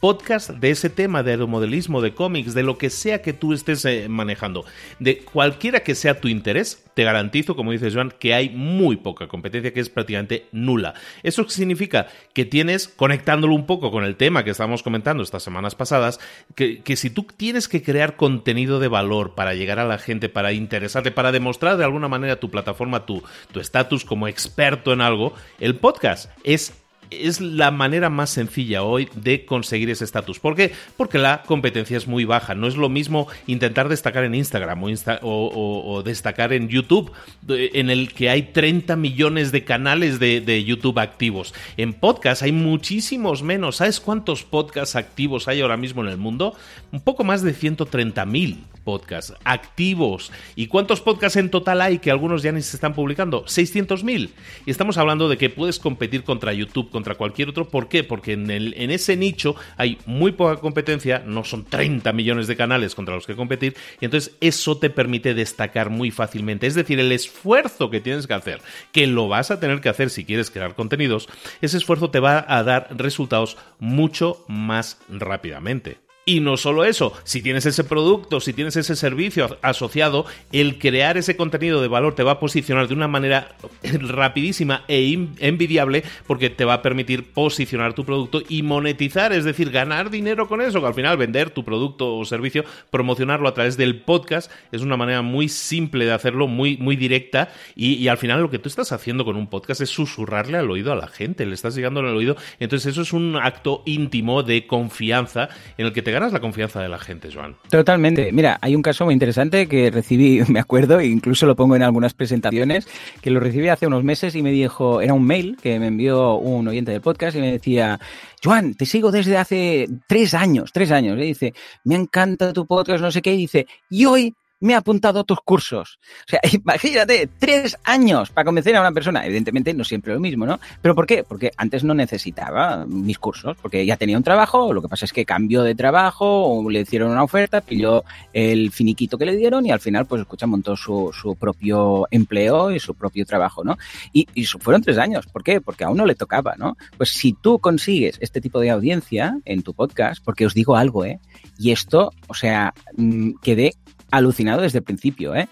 podcast 0.00 0.50
de 0.50 0.70
ese 0.70 0.90
tema 0.90 1.22
de 1.22 1.32
aeromodelismo, 1.32 2.00
de 2.00 2.14
cómics, 2.14 2.54
de 2.54 2.62
lo 2.62 2.78
que 2.78 2.90
sea 2.90 3.22
que 3.22 3.32
tú 3.32 3.52
estés 3.52 3.84
eh, 3.84 4.08
manejando, 4.08 4.64
de 4.98 5.18
cualquiera 5.18 5.80
que 5.80 5.94
sea 5.94 6.20
tu 6.20 6.28
interés, 6.28 6.84
te 6.94 7.04
garantizo, 7.04 7.56
como 7.56 7.72
dice 7.72 7.90
Joan, 7.90 8.12
que 8.18 8.34
hay 8.34 8.50
muy 8.50 8.96
poca 8.96 9.28
competencia, 9.28 9.72
que 9.72 9.80
es 9.80 9.88
prácticamente 9.88 10.46
nula. 10.52 10.94
¿Eso 11.22 11.48
significa? 11.48 12.08
Que 12.32 12.44
tienes, 12.44 12.88
conectándolo 12.88 13.54
un 13.54 13.66
poco 13.66 13.90
con 13.90 14.04
el 14.04 14.16
tema 14.16 14.44
que 14.44 14.50
estábamos 14.50 14.82
comentando 14.82 15.22
estas 15.22 15.42
semanas 15.42 15.74
pasadas, 15.74 16.18
que, 16.54 16.82
que 16.82 16.96
si 16.96 17.10
tú 17.10 17.26
tienes 17.36 17.68
que 17.68 17.82
crear 17.82 18.16
contenido 18.16 18.80
de 18.80 18.88
valor 18.88 19.34
para 19.34 19.54
llegar 19.54 19.78
a 19.78 19.86
la 19.86 19.98
gente, 19.98 20.28
para 20.28 20.52
interesarte, 20.52 21.10
para 21.10 21.32
demostrar 21.32 21.76
de 21.76 21.84
alguna 21.84 22.08
manera 22.08 22.40
tu 22.40 22.50
plataforma, 22.50 23.06
tu 23.06 23.22
estatus 23.54 24.04
como 24.04 24.28
experto 24.28 24.92
en 24.92 25.00
algo, 25.00 25.34
el 25.60 25.76
podcast 25.76 26.30
es 26.44 26.72
es 27.10 27.40
la 27.40 27.70
manera 27.70 28.10
más 28.10 28.30
sencilla 28.30 28.82
hoy 28.82 29.08
de 29.14 29.44
conseguir 29.44 29.90
ese 29.90 30.04
estatus. 30.04 30.38
¿Por 30.38 30.54
qué? 30.54 30.72
Porque 30.96 31.18
la 31.18 31.42
competencia 31.42 31.96
es 31.96 32.06
muy 32.06 32.24
baja. 32.24 32.54
No 32.54 32.66
es 32.66 32.76
lo 32.76 32.88
mismo 32.88 33.28
intentar 33.46 33.88
destacar 33.88 34.24
en 34.24 34.34
Instagram 34.34 34.82
o, 35.22 36.02
destacar 36.04 36.52
en 36.52 36.68
YouTube, 36.68 37.12
en 37.48 37.90
el 37.90 38.12
que 38.12 38.30
hay 38.30 38.42
30 38.42 38.96
millones 38.96 39.52
de 39.52 39.64
canales 39.64 40.18
de, 40.18 40.40
de, 40.40 40.64
YouTube 40.64 40.98
activos. 40.98 41.54
En 41.76 41.94
podcast 41.94 42.42
hay 42.42 42.52
muchísimos 42.52 43.42
menos. 43.42 43.76
¿Sabes 43.76 44.00
cuántos 44.00 44.44
podcasts 44.44 44.96
activos 44.96 45.48
hay 45.48 45.60
ahora 45.60 45.76
mismo 45.76 46.02
en 46.02 46.08
el 46.08 46.18
mundo? 46.18 46.54
Un 46.92 47.00
poco 47.00 47.24
más 47.24 47.42
de 47.42 47.52
130 47.52 48.24
mil 48.26 48.64
podcasts 48.88 49.34
activos. 49.44 50.32
¿Y 50.56 50.66
cuántos 50.66 51.02
podcasts 51.02 51.36
en 51.36 51.50
total 51.50 51.82
hay 51.82 51.98
que 51.98 52.10
algunos 52.10 52.42
ya 52.42 52.52
ni 52.52 52.62
se 52.62 52.76
están 52.76 52.94
publicando? 52.94 53.44
600.000. 53.44 54.30
Y 54.64 54.70
estamos 54.70 54.96
hablando 54.96 55.28
de 55.28 55.36
que 55.36 55.50
puedes 55.50 55.78
competir 55.78 56.24
contra 56.24 56.54
YouTube, 56.54 56.90
contra 56.98 57.14
cualquier 57.14 57.48
otro. 57.48 57.68
¿Por 57.68 57.88
qué? 57.88 58.02
Porque 58.02 58.32
en, 58.32 58.50
el, 58.50 58.74
en 58.76 58.90
ese 58.90 59.16
nicho 59.16 59.54
hay 59.76 59.98
muy 60.04 60.32
poca 60.32 60.56
competencia, 60.56 61.22
no 61.24 61.44
son 61.44 61.64
30 61.64 62.12
millones 62.12 62.48
de 62.48 62.56
canales 62.56 62.96
contra 62.96 63.14
los 63.14 63.24
que 63.24 63.36
competir, 63.36 63.76
y 64.00 64.04
entonces 64.04 64.34
eso 64.40 64.78
te 64.78 64.90
permite 64.90 65.32
destacar 65.32 65.90
muy 65.90 66.10
fácilmente. 66.10 66.66
Es 66.66 66.74
decir, 66.74 66.98
el 66.98 67.12
esfuerzo 67.12 67.88
que 67.88 68.00
tienes 68.00 68.26
que 68.26 68.34
hacer, 68.34 68.60
que 68.90 69.06
lo 69.06 69.28
vas 69.28 69.52
a 69.52 69.60
tener 69.60 69.80
que 69.80 69.88
hacer 69.88 70.10
si 70.10 70.24
quieres 70.24 70.50
crear 70.50 70.74
contenidos, 70.74 71.28
ese 71.60 71.76
esfuerzo 71.76 72.10
te 72.10 72.18
va 72.18 72.44
a 72.48 72.64
dar 72.64 72.88
resultados 72.96 73.56
mucho 73.78 74.44
más 74.48 74.98
rápidamente. 75.08 76.07
Y 76.28 76.40
no 76.40 76.58
solo 76.58 76.84
eso, 76.84 77.14
si 77.24 77.40
tienes 77.40 77.64
ese 77.64 77.84
producto, 77.84 78.38
si 78.38 78.52
tienes 78.52 78.76
ese 78.76 78.96
servicio 78.96 79.56
asociado, 79.62 80.26
el 80.52 80.78
crear 80.78 81.16
ese 81.16 81.38
contenido 81.38 81.80
de 81.80 81.88
valor 81.88 82.14
te 82.14 82.22
va 82.22 82.32
a 82.32 82.38
posicionar 82.38 82.86
de 82.86 82.92
una 82.92 83.08
manera 83.08 83.56
rapidísima 83.82 84.84
e 84.88 85.10
envidiable 85.38 86.04
porque 86.26 86.50
te 86.50 86.66
va 86.66 86.74
a 86.74 86.82
permitir 86.82 87.32
posicionar 87.32 87.94
tu 87.94 88.04
producto 88.04 88.42
y 88.46 88.62
monetizar, 88.62 89.32
es 89.32 89.44
decir, 89.44 89.70
ganar 89.70 90.10
dinero 90.10 90.48
con 90.48 90.60
eso, 90.60 90.82
que 90.82 90.86
al 90.86 90.92
final 90.92 91.16
vender 91.16 91.48
tu 91.48 91.64
producto 91.64 92.18
o 92.18 92.26
servicio, 92.26 92.62
promocionarlo 92.90 93.48
a 93.48 93.54
través 93.54 93.78
del 93.78 94.02
podcast 94.02 94.52
es 94.70 94.82
una 94.82 94.98
manera 94.98 95.22
muy 95.22 95.48
simple 95.48 96.04
de 96.04 96.12
hacerlo, 96.12 96.46
muy, 96.46 96.76
muy 96.76 96.96
directa 96.96 97.48
y, 97.74 97.94
y 97.94 98.08
al 98.08 98.18
final 98.18 98.42
lo 98.42 98.50
que 98.50 98.58
tú 98.58 98.68
estás 98.68 98.92
haciendo 98.92 99.24
con 99.24 99.36
un 99.36 99.46
podcast 99.46 99.80
es 99.80 99.88
susurrarle 99.88 100.58
al 100.58 100.70
oído 100.70 100.92
a 100.92 100.96
la 100.96 101.08
gente, 101.08 101.46
le 101.46 101.54
estás 101.54 101.74
llegando 101.74 102.00
al 102.00 102.14
oído, 102.14 102.36
entonces 102.60 102.92
eso 102.92 103.00
es 103.00 103.14
un 103.14 103.36
acto 103.36 103.82
íntimo 103.86 104.42
de 104.42 104.66
confianza 104.66 105.48
en 105.78 105.86
el 105.86 105.94
que 105.94 106.02
te 106.02 106.17
ganas 106.18 106.32
la 106.32 106.40
confianza 106.40 106.80
de 106.80 106.88
la 106.88 106.98
gente, 106.98 107.30
Joan. 107.32 107.54
Totalmente. 107.70 108.32
Mira, 108.32 108.58
hay 108.60 108.74
un 108.74 108.82
caso 108.82 109.04
muy 109.04 109.14
interesante 109.14 109.68
que 109.68 109.90
recibí, 109.90 110.42
me 110.48 110.58
acuerdo, 110.58 110.98
e 110.98 111.06
incluso 111.06 111.46
lo 111.46 111.54
pongo 111.54 111.76
en 111.76 111.82
algunas 111.84 112.12
presentaciones, 112.12 112.88
que 113.20 113.30
lo 113.30 113.38
recibí 113.38 113.68
hace 113.68 113.86
unos 113.86 114.02
meses 114.02 114.34
y 114.34 114.42
me 114.42 114.50
dijo, 114.50 115.00
era 115.00 115.14
un 115.14 115.24
mail 115.24 115.56
que 115.62 115.78
me 115.78 115.86
envió 115.86 116.34
un 116.34 116.66
oyente 116.66 116.90
del 116.90 117.00
podcast 117.00 117.36
y 117.36 117.40
me 117.40 117.52
decía, 117.52 118.00
Joan, 118.42 118.74
te 118.74 118.84
sigo 118.84 119.12
desde 119.12 119.36
hace 119.36 119.88
tres 120.08 120.34
años, 120.34 120.72
tres 120.72 120.90
años. 120.90 121.16
Y 121.18 121.22
dice, 121.22 121.54
me 121.84 121.94
encanta 121.94 122.52
tu 122.52 122.66
podcast, 122.66 123.00
no 123.00 123.12
sé 123.12 123.22
qué. 123.22 123.34
Y 123.34 123.38
dice, 123.38 123.66
y 123.88 124.04
hoy 124.06 124.34
me 124.60 124.72
he 124.72 124.76
apuntado 124.76 125.20
a 125.20 125.24
tus 125.24 125.40
cursos. 125.40 125.98
O 126.26 126.30
sea, 126.30 126.40
imagínate, 126.52 127.28
tres 127.38 127.76
años 127.84 128.30
para 128.30 128.44
convencer 128.44 128.76
a 128.76 128.80
una 128.80 128.92
persona. 128.92 129.24
Evidentemente 129.24 129.74
no 129.74 129.84
siempre 129.84 130.14
lo 130.14 130.20
mismo, 130.20 130.46
¿no? 130.46 130.58
¿Pero 130.82 130.94
por 130.94 131.06
qué? 131.06 131.24
Porque 131.24 131.52
antes 131.56 131.84
no 131.84 131.94
necesitaba 131.94 132.84
mis 132.86 133.18
cursos, 133.18 133.56
porque 133.60 133.84
ya 133.86 133.96
tenía 133.96 134.16
un 134.16 134.22
trabajo, 134.22 134.72
lo 134.72 134.82
que 134.82 134.88
pasa 134.88 135.04
es 135.04 135.12
que 135.12 135.24
cambió 135.24 135.62
de 135.62 135.74
trabajo, 135.74 136.46
o 136.46 136.70
le 136.70 136.80
hicieron 136.80 137.10
una 137.10 137.22
oferta, 137.22 137.60
pilló 137.60 138.04
el 138.32 138.70
finiquito 138.70 139.18
que 139.18 139.26
le 139.26 139.36
dieron 139.36 139.66
y 139.66 139.70
al 139.70 139.80
final, 139.80 140.06
pues 140.06 140.22
escucha, 140.22 140.46
montó 140.46 140.76
su, 140.76 141.10
su 141.12 141.36
propio 141.36 142.06
empleo 142.10 142.70
y 142.70 142.80
su 142.80 142.94
propio 142.94 143.24
trabajo, 143.24 143.64
¿no? 143.64 143.76
Y, 144.12 144.26
y 144.34 144.44
fueron 144.44 144.82
tres 144.82 144.98
años. 144.98 145.26
¿Por 145.26 145.44
qué? 145.44 145.60
Porque 145.60 145.84
a 145.84 145.90
uno 145.90 146.06
le 146.06 146.14
tocaba, 146.14 146.54
¿no? 146.56 146.76
Pues 146.96 147.10
si 147.10 147.32
tú 147.32 147.58
consigues 147.58 148.16
este 148.20 148.40
tipo 148.40 148.60
de 148.60 148.70
audiencia 148.70 149.38
en 149.44 149.62
tu 149.62 149.74
podcast, 149.74 150.22
porque 150.24 150.46
os 150.46 150.54
digo 150.54 150.76
algo, 150.76 151.04
¿eh? 151.04 151.20
Y 151.58 151.72
esto, 151.72 152.12
o 152.26 152.34
sea, 152.34 152.74
mm, 152.96 153.32
quedé 153.42 153.74
alucinado 154.10 154.62
desde 154.62 154.78
el 154.78 154.84
principio, 154.84 155.34
¿eh? 155.34 155.48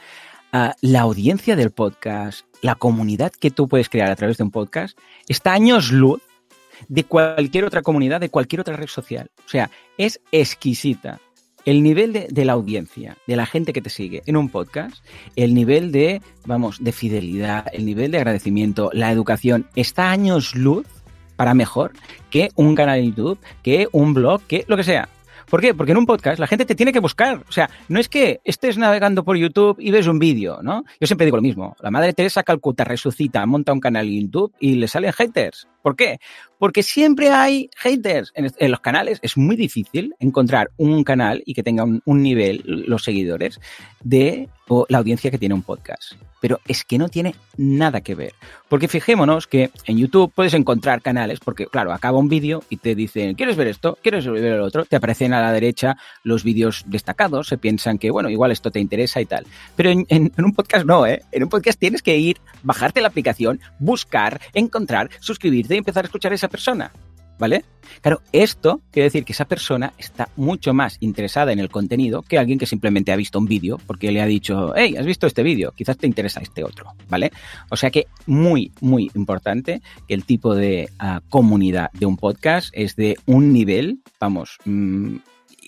Uh, 0.52 0.70
la 0.80 1.00
audiencia 1.00 1.56
del 1.56 1.70
podcast, 1.70 2.46
la 2.62 2.76
comunidad 2.76 3.32
que 3.32 3.50
tú 3.50 3.68
puedes 3.68 3.88
crear 3.88 4.10
a 4.10 4.16
través 4.16 4.36
de 4.36 4.44
un 4.44 4.50
podcast, 4.50 4.96
está 5.28 5.52
años 5.52 5.90
luz 5.90 6.22
de 6.88 7.04
cualquier 7.04 7.64
otra 7.64 7.82
comunidad, 7.82 8.20
de 8.20 8.30
cualquier 8.30 8.60
otra 8.60 8.76
red 8.76 8.86
social. 8.86 9.30
O 9.44 9.48
sea, 9.48 9.70
es 9.98 10.20
exquisita. 10.32 11.20
El 11.64 11.82
nivel 11.82 12.12
de, 12.12 12.28
de, 12.30 12.44
la 12.44 12.52
audiencia, 12.52 13.16
de 13.26 13.34
la 13.34 13.44
gente 13.44 13.72
que 13.72 13.82
te 13.82 13.90
sigue 13.90 14.22
en 14.26 14.36
un 14.36 14.50
podcast, 14.50 15.04
el 15.34 15.52
nivel 15.52 15.90
de, 15.90 16.22
vamos, 16.46 16.82
de 16.82 16.92
fidelidad, 16.92 17.66
el 17.72 17.84
nivel 17.84 18.12
de 18.12 18.18
agradecimiento, 18.18 18.90
la 18.92 19.10
educación, 19.10 19.66
está 19.74 20.10
años 20.10 20.54
luz 20.54 20.86
para 21.34 21.54
mejor 21.54 21.92
que 22.30 22.50
un 22.54 22.74
canal 22.74 23.00
de 23.00 23.06
YouTube, 23.08 23.38
que 23.62 23.88
un 23.92 24.14
blog, 24.14 24.42
que 24.42 24.64
lo 24.68 24.76
que 24.76 24.84
sea. 24.84 25.08
¿Por 25.48 25.60
qué? 25.60 25.74
Porque 25.74 25.92
en 25.92 25.98
un 25.98 26.06
podcast 26.06 26.38
la 26.38 26.46
gente 26.46 26.64
te 26.64 26.74
tiene 26.74 26.92
que 26.92 26.98
buscar. 26.98 27.42
O 27.48 27.52
sea, 27.52 27.70
no 27.88 28.00
es 28.00 28.08
que 28.08 28.40
estés 28.44 28.78
navegando 28.78 29.24
por 29.24 29.36
YouTube 29.36 29.76
y 29.78 29.90
ves 29.90 30.06
un 30.06 30.18
vídeo, 30.18 30.60
¿no? 30.62 30.84
Yo 31.00 31.06
siempre 31.06 31.24
digo 31.24 31.36
lo 31.36 31.42
mismo. 31.42 31.76
La 31.80 31.90
madre 31.90 32.12
Teresa 32.12 32.42
Calcuta 32.42 32.84
resucita, 32.84 33.46
monta 33.46 33.72
un 33.72 33.80
canal 33.80 34.06
en 34.06 34.22
YouTube 34.22 34.52
y 34.58 34.74
le 34.74 34.88
salen 34.88 35.12
haters. 35.12 35.68
¿Por 35.86 35.94
qué? 35.94 36.18
Porque 36.58 36.82
siempre 36.82 37.30
hay 37.30 37.70
haters 37.76 38.32
en, 38.34 38.70
los 38.72 38.80
canales. 38.80 39.20
Es 39.22 39.36
muy 39.36 39.54
difícil 39.54 40.16
encontrar 40.18 40.72
un 40.78 41.04
canal 41.04 41.44
y 41.46 41.54
que 41.54 41.62
tenga 41.62 41.84
un, 41.84 42.22
nivel, 42.22 42.64
los 42.66 43.04
seguidores, 43.04 43.60
de 44.02 44.48
o 44.68 44.84
la 44.88 44.98
audiencia 44.98 45.30
que 45.30 45.38
tiene 45.38 45.54
un 45.54 45.62
podcast. 45.62 46.14
Pero 46.40 46.60
es 46.66 46.84
que 46.84 46.98
no 46.98 47.08
tiene 47.08 47.36
nada 47.56 48.00
que 48.00 48.16
ver. 48.16 48.32
Porque 48.68 48.88
fijémonos 48.88 49.46
que 49.46 49.70
en 49.84 49.98
YouTube 49.98 50.32
puedes 50.34 50.54
encontrar 50.54 51.02
canales, 51.02 51.38
porque 51.38 51.66
claro, 51.66 51.92
acaba 51.92 52.18
un 52.18 52.28
vídeo 52.28 52.64
y 52.68 52.78
te 52.78 52.96
dicen, 52.96 53.34
¿quieres 53.36 53.54
ver 53.56 53.68
esto? 53.68 53.96
¿Quieres 54.02 54.26
ver 54.26 54.42
el 54.42 54.60
otro? 54.60 54.84
Te 54.86 54.96
aparecen 54.96 55.34
a 55.34 55.40
la 55.40 55.52
derecha 55.52 55.96
los 56.24 56.42
vídeos 56.42 56.82
destacados, 56.86 57.46
se 57.46 57.58
piensan 57.58 57.98
que, 57.98 58.10
bueno, 58.10 58.28
igual 58.28 58.50
esto 58.50 58.72
te 58.72 58.80
interesa 58.80 59.20
y 59.20 59.26
tal. 59.26 59.46
Pero 59.76 59.90
en 59.90 60.32
un 60.36 60.52
podcast 60.52 60.84
no, 60.84 61.06
¿eh? 61.06 61.22
En 61.30 61.44
un 61.44 61.48
podcast 61.48 61.78
tienes 61.78 62.02
que 62.02 62.16
ir, 62.16 62.38
bajarte 62.64 63.00
la 63.00 63.08
aplicación, 63.08 63.60
buscar, 63.78 64.40
encontrar, 64.52 65.10
suscribirte 65.20 65.75
empezar 65.78 66.04
a 66.04 66.08
escuchar 66.08 66.32
a 66.32 66.34
esa 66.34 66.48
persona. 66.48 66.92
¿Vale? 67.38 67.66
Claro, 68.00 68.22
esto 68.32 68.80
quiere 68.90 69.08
decir 69.08 69.24
que 69.24 69.34
esa 69.34 69.44
persona 69.44 69.92
está 69.98 70.30
mucho 70.36 70.72
más 70.72 70.96
interesada 71.00 71.52
en 71.52 71.58
el 71.58 71.68
contenido 71.68 72.22
que 72.22 72.38
alguien 72.38 72.58
que 72.58 72.64
simplemente 72.64 73.12
ha 73.12 73.16
visto 73.16 73.38
un 73.38 73.44
vídeo 73.44 73.78
porque 73.86 74.10
le 74.10 74.22
ha 74.22 74.26
dicho, 74.26 74.72
hey, 74.74 74.96
has 74.98 75.04
visto 75.04 75.26
este 75.26 75.42
vídeo, 75.42 75.72
quizás 75.72 75.98
te 75.98 76.06
interesa 76.06 76.40
este 76.40 76.64
otro, 76.64 76.94
¿vale? 77.10 77.30
O 77.68 77.76
sea 77.76 77.90
que 77.90 78.06
muy, 78.24 78.72
muy 78.80 79.10
importante 79.14 79.82
que 80.08 80.14
el 80.14 80.24
tipo 80.24 80.54
de 80.54 80.88
uh, 80.98 81.20
comunidad 81.28 81.90
de 81.92 82.06
un 82.06 82.16
podcast 82.16 82.70
es 82.72 82.96
de 82.96 83.18
un 83.26 83.52
nivel, 83.52 83.98
vamos, 84.18 84.56
mmm, 84.64 85.16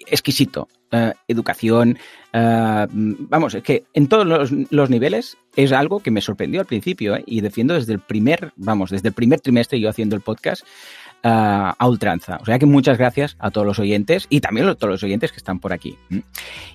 exquisito. 0.06 0.68
Uh, 0.90 1.12
educación, 1.28 1.98
uh, 2.32 2.86
vamos, 2.90 3.54
es 3.54 3.62
que 3.62 3.84
en 3.92 4.08
todos 4.08 4.50
los, 4.70 4.88
niveles 4.88 5.36
es 5.54 5.72
algo 5.72 6.00
que 6.00 6.10
me 6.10 6.22
sorprendió 6.22 6.60
al 6.60 6.66
principio 6.66 7.14
¿eh? 7.14 7.24
y 7.26 7.42
defiendo 7.42 7.74
desde 7.74 7.92
el 7.92 8.00
primer, 8.00 8.54
vamos, 8.56 8.88
desde 8.88 9.08
el 9.08 9.14
primer 9.14 9.38
trimestre 9.40 9.78
yo 9.80 9.90
haciendo 9.90 10.16
el 10.16 10.22
podcast 10.22 10.64
a 11.22 11.86
ultranza. 11.86 12.38
O 12.40 12.46
sea 12.46 12.58
que 12.58 12.64
muchas 12.64 12.96
gracias 12.96 13.36
a 13.38 13.50
todos 13.50 13.66
los 13.66 13.78
oyentes 13.78 14.26
y 14.30 14.40
también 14.40 14.66
a 14.66 14.76
todos 14.76 14.92
los 14.92 15.02
oyentes 15.02 15.30
que 15.30 15.36
están 15.36 15.58
por 15.58 15.74
aquí. 15.74 15.98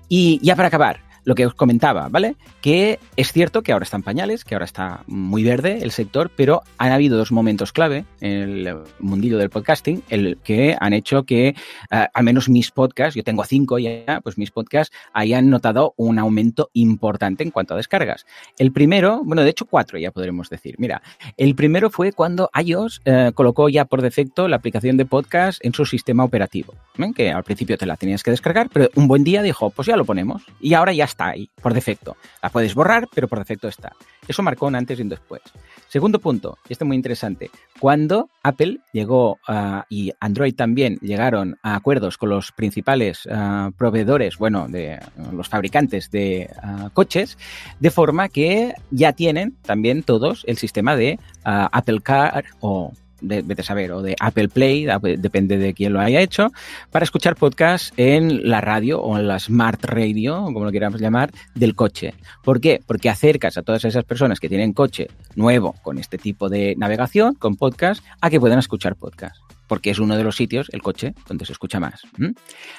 Y 0.09 0.39
ya 0.43 0.55
para 0.55 0.67
acabar, 0.67 0.99
lo 1.25 1.35
que 1.35 1.45
os 1.45 1.53
comentaba, 1.53 2.07
¿vale? 2.09 2.35
Que 2.61 2.99
es 3.15 3.31
cierto 3.31 3.61
que 3.61 3.71
ahora 3.71 3.83
están 3.83 4.03
pañales, 4.03 4.43
que 4.43 4.55
ahora 4.55 4.65
está 4.65 5.03
muy 5.07 5.43
verde 5.43 5.79
el 5.81 5.91
sector, 5.91 6.31
pero 6.35 6.61
han 6.77 6.91
habido 6.91 7.17
dos 7.17 7.31
momentos 7.31 7.71
clave 7.71 8.05
en 8.21 8.67
el 8.67 8.77
mundillo 8.99 9.37
del 9.37 9.49
podcasting, 9.49 10.03
el 10.09 10.37
que 10.43 10.75
han 10.79 10.93
hecho 10.93 11.23
que 11.23 11.55
uh, 11.91 12.05
al 12.13 12.23
menos 12.23 12.49
mis 12.49 12.71
podcasts, 12.71 13.15
yo 13.15 13.23
tengo 13.23 13.43
cinco 13.43 13.79
ya, 13.79 14.21
pues 14.23 14.37
mis 14.37 14.51
podcasts 14.51 14.95
hayan 15.13 15.49
notado 15.49 15.93
un 15.97 16.19
aumento 16.19 16.69
importante 16.73 17.43
en 17.43 17.51
cuanto 17.51 17.73
a 17.73 17.77
descargas. 17.77 18.25
El 18.57 18.71
primero, 18.71 19.21
bueno, 19.23 19.43
de 19.43 19.49
hecho 19.49 19.65
cuatro 19.65 19.97
ya 19.97 20.11
podremos 20.11 20.49
decir. 20.49 20.75
Mira, 20.77 21.01
el 21.37 21.55
primero 21.55 21.89
fue 21.89 22.11
cuando 22.11 22.49
iOS 22.53 23.01
uh, 23.05 23.31
colocó 23.33 23.69
ya 23.69 23.85
por 23.85 24.01
defecto 24.01 24.47
la 24.47 24.57
aplicación 24.57 24.97
de 24.97 25.05
podcast 25.05 25.63
en 25.63 25.73
su 25.73 25.85
sistema 25.85 26.23
operativo, 26.23 26.73
¿eh? 26.97 27.11
que 27.15 27.31
al 27.31 27.43
principio 27.43 27.77
te 27.77 27.85
la 27.85 27.97
tenías 27.97 28.23
que 28.23 28.31
descargar, 28.31 28.69
pero 28.71 28.89
un 28.95 29.07
buen 29.07 29.23
día 29.23 29.41
dijo, 29.41 29.69
pues 29.69 29.87
ya 29.87 29.95
lo 29.95 30.05
ponemos. 30.05 30.43
Y 30.59 30.73
ahora 30.73 30.93
ya 30.93 31.05
está 31.13 31.27
ahí, 31.27 31.49
por 31.61 31.73
defecto. 31.73 32.17
La 32.41 32.49
puedes 32.49 32.73
borrar, 32.75 33.07
pero 33.13 33.27
por 33.27 33.39
defecto 33.39 33.67
está. 33.67 33.93
Eso 34.27 34.41
marcó 34.41 34.67
un 34.67 34.75
antes 34.75 34.99
y 34.99 35.01
un 35.01 35.09
después. 35.09 35.41
Segundo 35.87 36.19
punto, 36.19 36.57
y 36.67 36.73
este 36.73 36.83
es 36.83 36.87
muy 36.87 36.95
interesante, 36.97 37.51
cuando 37.79 38.29
Apple 38.41 38.79
llegó 38.93 39.33
uh, 39.47 39.81
y 39.89 40.11
Android 40.19 40.55
también 40.55 40.97
llegaron 41.01 41.57
a 41.61 41.75
acuerdos 41.75 42.17
con 42.17 42.29
los 42.29 42.51
principales 42.51 43.27
uh, 43.27 43.71
proveedores, 43.73 44.37
bueno, 44.37 44.67
de 44.67 44.99
los 45.31 45.49
fabricantes 45.49 46.09
de 46.09 46.49
coches, 46.93 47.37
de 47.79 47.91
forma 47.91 48.29
que 48.29 48.73
ya 48.89 49.13
tienen 49.13 49.55
también 49.61 50.01
todos 50.03 50.43
el 50.47 50.57
sistema 50.57 50.95
de 50.95 51.19
Apple 51.43 52.01
Car 52.01 52.45
o 52.59 52.91
vete 53.23 53.63
saber, 53.63 53.91
o 53.91 54.01
de 54.01 54.15
Apple 54.19 54.49
Play, 54.49 54.85
depende 55.17 55.57
de 55.57 55.73
quién 55.73 55.93
lo 55.93 55.99
haya 55.99 56.21
hecho, 56.21 56.51
para 56.91 57.03
escuchar 57.03 57.35
podcasts 57.35 57.93
en 57.97 58.49
la 58.49 58.61
radio 58.61 59.01
o 59.01 59.17
en 59.17 59.27
la 59.27 59.39
Smart 59.39 59.83
Radio, 59.85 60.43
como 60.43 60.65
lo 60.65 60.71
queramos 60.71 61.01
llamar, 61.01 61.31
del 61.55 61.75
coche. 61.75 62.13
¿Por 62.43 62.61
qué? 62.61 62.81
Porque 62.85 63.09
acercas 63.09 63.57
a 63.57 63.63
todas 63.63 63.85
esas 63.85 64.03
personas 64.03 64.39
que 64.39 64.49
tienen 64.49 64.73
coche 64.73 65.07
nuevo 65.35 65.73
con 65.81 65.97
este 65.97 66.17
tipo 66.17 66.49
de 66.49 66.75
navegación, 66.77 67.35
con 67.35 67.55
podcast, 67.55 68.03
a 68.21 68.29
que 68.29 68.39
puedan 68.39 68.59
escuchar 68.59 68.95
podcast. 68.95 69.37
Porque 69.67 69.91
es 69.91 69.99
uno 69.99 70.17
de 70.17 70.23
los 70.23 70.35
sitios, 70.35 70.69
el 70.73 70.81
coche, 70.81 71.13
donde 71.27 71.45
se 71.45 71.53
escucha 71.53 71.79
más. 71.79 72.01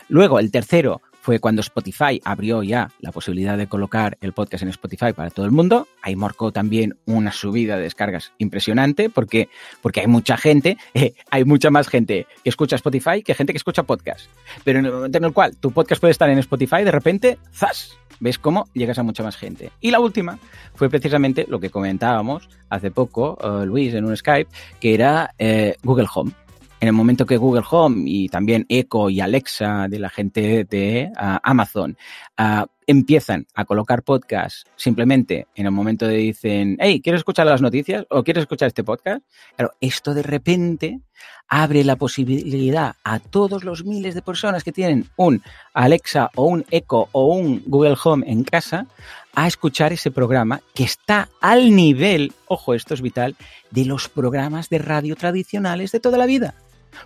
Luego, 0.08 0.38
el 0.38 0.50
tercero, 0.50 1.00
fue 1.24 1.38
cuando 1.38 1.62
Spotify 1.62 2.20
abrió 2.22 2.62
ya 2.62 2.90
la 3.00 3.10
posibilidad 3.10 3.56
de 3.56 3.66
colocar 3.66 4.18
el 4.20 4.34
podcast 4.34 4.62
en 4.62 4.68
Spotify 4.68 5.14
para 5.14 5.30
todo 5.30 5.46
el 5.46 5.52
mundo. 5.52 5.88
Ahí 6.02 6.16
marcó 6.16 6.52
también 6.52 6.98
una 7.06 7.32
subida 7.32 7.78
de 7.78 7.84
descargas 7.84 8.32
impresionante 8.36 9.08
porque, 9.08 9.48
porque 9.80 10.00
hay 10.00 10.06
mucha 10.06 10.36
gente, 10.36 10.76
eh, 10.94 11.14
hay 11.30 11.46
mucha 11.46 11.70
más 11.70 11.88
gente 11.88 12.26
que 12.42 12.50
escucha 12.50 12.76
Spotify 12.76 13.22
que 13.22 13.34
gente 13.34 13.54
que 13.54 13.56
escucha 13.56 13.84
podcast. 13.84 14.26
Pero 14.64 14.80
en 14.80 14.84
el 14.84 14.92
momento 14.92 15.16
en 15.16 15.24
el 15.24 15.32
cual 15.32 15.56
tu 15.56 15.72
podcast 15.72 15.98
puede 15.98 16.12
estar 16.12 16.28
en 16.28 16.36
Spotify, 16.40 16.84
de 16.84 16.90
repente, 16.90 17.38
¡zas! 17.54 17.96
¿Ves 18.20 18.38
cómo 18.38 18.68
llegas 18.74 18.98
a 18.98 19.02
mucha 19.02 19.22
más 19.22 19.38
gente? 19.38 19.72
Y 19.80 19.92
la 19.92 20.00
última 20.00 20.38
fue 20.74 20.90
precisamente 20.90 21.46
lo 21.48 21.58
que 21.58 21.70
comentábamos 21.70 22.50
hace 22.68 22.90
poco, 22.90 23.38
uh, 23.42 23.64
Luis, 23.64 23.94
en 23.94 24.04
un 24.04 24.14
Skype, 24.14 24.50
que 24.78 24.92
era 24.92 25.34
eh, 25.38 25.76
Google 25.82 26.06
Home 26.14 26.32
en 26.80 26.88
el 26.88 26.92
momento 26.92 27.26
que 27.26 27.36
Google 27.36 27.64
Home 27.70 28.02
y 28.06 28.28
también 28.28 28.66
Echo 28.68 29.08
y 29.10 29.20
Alexa 29.20 29.88
de 29.88 29.98
la 29.98 30.10
gente 30.10 30.64
de 30.64 31.10
uh, 31.14 31.38
Amazon 31.42 31.96
uh, 32.38 32.66
empiezan 32.86 33.46
a 33.54 33.64
colocar 33.64 34.02
podcast 34.02 34.66
simplemente 34.76 35.46
en 35.54 35.66
el 35.66 35.72
momento 35.72 36.06
de 36.06 36.16
dicen, 36.16 36.76
hey, 36.80 37.00
¿quieres 37.02 37.20
escuchar 37.20 37.46
las 37.46 37.62
noticias 37.62 38.04
o 38.10 38.22
quieres 38.22 38.42
escuchar 38.42 38.68
este 38.68 38.84
podcast? 38.84 39.24
Claro, 39.56 39.72
esto 39.80 40.14
de 40.14 40.22
repente 40.22 41.00
abre 41.48 41.84
la 41.84 41.96
posibilidad 41.96 42.96
a 43.04 43.18
todos 43.18 43.64
los 43.64 43.84
miles 43.84 44.14
de 44.14 44.22
personas 44.22 44.64
que 44.64 44.72
tienen 44.72 45.08
un 45.16 45.42
Alexa 45.72 46.30
o 46.34 46.44
un 46.44 46.64
Echo 46.70 47.08
o 47.12 47.34
un 47.34 47.62
Google 47.66 47.96
Home 48.02 48.30
en 48.30 48.44
casa 48.44 48.86
a 49.34 49.46
escuchar 49.46 49.92
ese 49.92 50.10
programa 50.10 50.60
que 50.74 50.84
está 50.84 51.28
al 51.40 51.74
nivel, 51.74 52.32
ojo, 52.46 52.74
esto 52.74 52.94
es 52.94 53.02
vital, 53.02 53.36
de 53.70 53.84
los 53.84 54.08
programas 54.08 54.68
de 54.68 54.78
radio 54.78 55.16
tradicionales 55.16 55.92
de 55.92 56.00
toda 56.00 56.18
la 56.18 56.26
vida. 56.26 56.54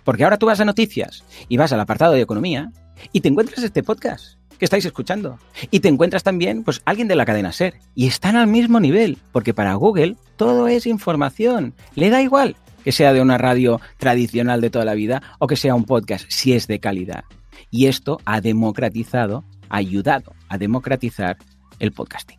Porque 0.03 0.23
ahora 0.23 0.37
tú 0.37 0.45
vas 0.45 0.59
a 0.59 0.65
noticias 0.65 1.23
y 1.47 1.57
vas 1.57 1.73
al 1.73 1.79
apartado 1.79 2.13
de 2.13 2.21
economía 2.21 2.71
y 3.11 3.21
te 3.21 3.29
encuentras 3.29 3.63
este 3.63 3.81
podcast 3.81 4.38
que 4.59 4.65
estáis 4.65 4.85
escuchando. 4.85 5.39
Y 5.71 5.79
te 5.79 5.87
encuentras 5.87 6.23
también, 6.23 6.63
pues, 6.63 6.81
alguien 6.85 7.07
de 7.07 7.15
la 7.15 7.25
cadena 7.25 7.51
Ser. 7.51 7.75
Y 7.95 8.07
están 8.07 8.35
al 8.35 8.47
mismo 8.47 8.79
nivel, 8.79 9.17
porque 9.31 9.53
para 9.53 9.73
Google 9.73 10.17
todo 10.35 10.67
es 10.67 10.85
información. 10.85 11.73
Le 11.95 12.09
da 12.09 12.21
igual 12.21 12.55
que 12.83 12.91
sea 12.91 13.13
de 13.13 13.21
una 13.21 13.37
radio 13.37 13.81
tradicional 13.97 14.61
de 14.61 14.69
toda 14.69 14.85
la 14.85 14.93
vida 14.93 15.21
o 15.39 15.47
que 15.47 15.55
sea 15.55 15.75
un 15.75 15.85
podcast, 15.85 16.25
si 16.29 16.53
es 16.53 16.67
de 16.67 16.79
calidad. 16.79 17.23
Y 17.71 17.87
esto 17.87 18.19
ha 18.25 18.41
democratizado, 18.41 19.43
ha 19.69 19.77
ayudado 19.77 20.33
a 20.49 20.57
democratizar 20.57 21.37
el 21.79 21.91
podcasting. 21.91 22.37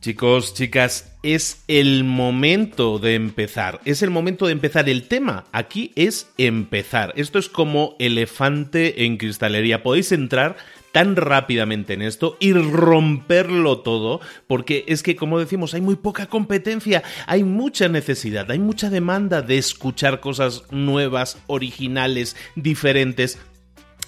Chicos, 0.00 0.54
chicas, 0.54 1.12
es 1.22 1.62
el 1.68 2.04
momento 2.04 2.98
de 2.98 3.16
empezar. 3.16 3.80
Es 3.84 4.02
el 4.02 4.08
momento 4.08 4.46
de 4.46 4.52
empezar. 4.52 4.88
El 4.88 5.08
tema 5.08 5.44
aquí 5.52 5.92
es 5.94 6.30
empezar. 6.38 7.12
Esto 7.16 7.38
es 7.38 7.50
como 7.50 7.96
elefante 7.98 9.04
en 9.04 9.18
cristalería. 9.18 9.82
Podéis 9.82 10.12
entrar 10.12 10.56
tan 10.92 11.16
rápidamente 11.16 11.94
en 11.94 12.02
esto 12.02 12.36
y 12.40 12.52
romperlo 12.52 13.78
todo, 13.80 14.20
porque 14.46 14.84
es 14.88 15.02
que, 15.02 15.16
como 15.16 15.38
decimos, 15.38 15.74
hay 15.74 15.80
muy 15.80 15.96
poca 15.96 16.26
competencia, 16.26 17.02
hay 17.26 17.44
mucha 17.44 17.88
necesidad, 17.88 18.50
hay 18.50 18.58
mucha 18.58 18.90
demanda 18.90 19.42
de 19.42 19.58
escuchar 19.58 20.20
cosas 20.20 20.64
nuevas, 20.70 21.38
originales, 21.46 22.36
diferentes, 22.56 23.38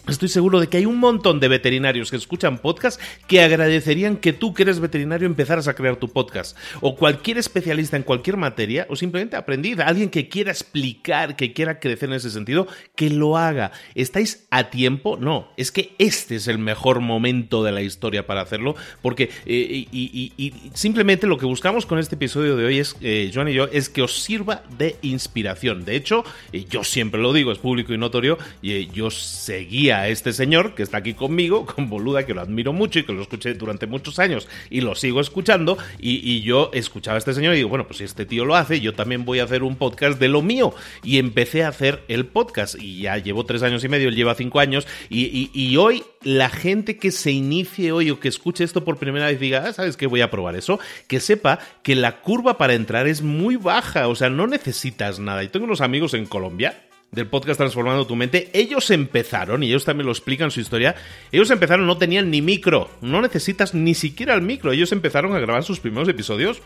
Estoy 0.08 0.28
seguro 0.28 0.58
de 0.58 0.66
que 0.66 0.78
hay 0.78 0.86
un 0.86 0.98
montón 0.98 1.38
de 1.38 1.46
veterinarios 1.46 2.10
que 2.10 2.16
escuchan 2.16 2.58
podcast 2.58 3.00
que 3.28 3.40
agradecerían 3.40 4.16
que 4.16 4.32
tú, 4.32 4.52
que 4.52 4.64
eres 4.64 4.80
veterinario, 4.80 5.26
empezaras 5.26 5.68
a 5.68 5.74
crear 5.74 5.94
tu 5.94 6.08
podcast. 6.08 6.58
O 6.80 6.96
cualquier 6.96 7.38
especialista 7.38 7.96
en 7.96 8.02
cualquier 8.02 8.36
materia, 8.36 8.84
o 8.90 8.96
simplemente 8.96 9.36
aprendid. 9.36 9.78
Alguien 9.78 10.10
que 10.10 10.28
quiera 10.28 10.50
explicar, 10.50 11.36
que 11.36 11.52
quiera 11.52 11.78
crecer 11.78 12.08
en 12.08 12.16
ese 12.16 12.30
sentido, 12.30 12.66
que 12.96 13.10
lo 13.10 13.38
haga. 13.38 13.70
¿Estáis 13.94 14.48
a 14.50 14.70
tiempo? 14.70 15.16
No. 15.16 15.52
Es 15.56 15.70
que 15.70 15.94
este 15.98 16.34
es 16.34 16.48
el 16.48 16.58
mejor 16.58 16.98
momento 16.98 17.62
de 17.62 17.70
la 17.70 17.82
historia 17.82 18.26
para 18.26 18.40
hacerlo. 18.40 18.74
Porque, 19.02 19.30
eh, 19.46 19.86
y, 19.92 20.52
simplemente 20.74 21.28
lo 21.28 21.38
que 21.38 21.46
buscamos 21.46 21.86
con 21.86 22.00
este 22.00 22.16
episodio 22.16 22.56
de 22.56 22.64
hoy 22.64 22.78
es, 22.80 22.96
eh, 23.02 23.30
Joan 23.32 23.50
y 23.50 23.54
yo, 23.54 23.68
es 23.70 23.88
que 23.88 24.02
os 24.02 24.20
sirva 24.20 24.64
de 24.76 24.96
inspiración. 25.02 25.84
De 25.84 25.94
hecho, 25.94 26.24
eh, 26.52 26.64
yo 26.68 26.82
siempre 26.82 27.20
lo 27.20 27.32
digo, 27.32 27.52
es 27.52 27.58
público 27.58 27.94
y 27.94 27.98
notorio, 27.98 28.36
y 28.60 28.88
yo 28.88 29.08
seguía 29.08 29.91
a 29.92 30.08
este 30.08 30.32
señor 30.32 30.74
que 30.74 30.82
está 30.82 30.98
aquí 30.98 31.14
conmigo, 31.14 31.66
con 31.74 31.88
Boluda, 31.88 32.24
que 32.26 32.34
lo 32.34 32.40
admiro 32.40 32.72
mucho 32.72 32.98
y 32.98 33.04
que 33.04 33.12
lo 33.12 33.22
escuché 33.22 33.54
durante 33.54 33.86
muchos 33.86 34.18
años 34.18 34.48
y 34.70 34.80
lo 34.80 34.94
sigo 34.94 35.20
escuchando. 35.20 35.78
Y, 35.98 36.42
yo 36.42 36.70
escuchaba 36.72 37.16
a 37.16 37.18
este 37.18 37.34
señor 37.34 37.54
y 37.54 37.58
digo, 37.58 37.68
bueno, 37.68 37.86
pues 37.86 37.98
si 37.98 38.04
este 38.04 38.26
tío 38.26 38.44
lo 38.44 38.56
hace, 38.56 38.80
yo 38.80 38.94
también 38.94 39.24
voy 39.24 39.38
a 39.38 39.44
hacer 39.44 39.62
un 39.62 39.76
podcast 39.76 40.18
de 40.18 40.28
lo 40.28 40.42
mío. 40.42 40.74
Y 41.02 41.18
empecé 41.18 41.62
a 41.62 41.68
hacer 41.68 42.02
el 42.08 42.26
podcast 42.26 42.74
y 42.80 43.02
ya 43.02 43.18
llevo 43.18 43.44
tres 43.44 43.62
años 43.62 43.84
y 43.84 43.88
medio, 43.88 44.08
él 44.08 44.16
lleva 44.16 44.34
cinco 44.34 44.60
años. 44.60 44.86
Y, 45.08 45.76
hoy 45.76 46.04
la 46.22 46.48
gente 46.50 46.98
que 46.98 47.10
se 47.10 47.32
inicie 47.32 47.92
hoy 47.92 48.10
o 48.10 48.20
que 48.20 48.28
escuche 48.28 48.64
esto 48.64 48.84
por 48.84 48.98
primera 48.98 49.26
vez 49.26 49.40
diga, 49.40 49.64
ah, 49.66 49.72
¿sabes 49.72 49.96
qué? 49.96 50.06
Voy 50.06 50.20
a 50.20 50.30
probar 50.30 50.56
eso. 50.56 50.78
Que 51.06 51.20
sepa 51.20 51.58
que 51.82 51.94
la 51.94 52.20
curva 52.20 52.58
para 52.58 52.74
entrar 52.74 53.06
es 53.06 53.22
muy 53.22 53.56
baja, 53.56 54.08
o 54.08 54.14
sea, 54.14 54.30
no 54.30 54.46
necesitas 54.46 55.18
nada. 55.18 55.44
Y 55.44 55.48
tengo 55.48 55.66
unos 55.66 55.80
amigos 55.80 56.14
en 56.14 56.26
Colombia 56.26 56.82
del 57.12 57.26
podcast 57.26 57.58
Transformando 57.58 58.06
tu 58.06 58.16
mente, 58.16 58.50
ellos 58.54 58.90
empezaron, 58.90 59.62
y 59.62 59.68
ellos 59.68 59.84
también 59.84 60.06
lo 60.06 60.12
explican 60.12 60.50
su 60.50 60.60
historia, 60.60 60.94
ellos 61.30 61.50
empezaron, 61.50 61.86
no 61.86 61.98
tenían 61.98 62.30
ni 62.30 62.40
micro, 62.40 62.88
no 63.02 63.20
necesitas 63.20 63.74
ni 63.74 63.92
siquiera 63.92 64.32
el 64.32 64.40
micro, 64.40 64.72
ellos 64.72 64.92
empezaron 64.92 65.36
a 65.36 65.38
grabar 65.38 65.62
sus 65.62 65.78
primeros 65.78 66.08
episodios 66.08 66.62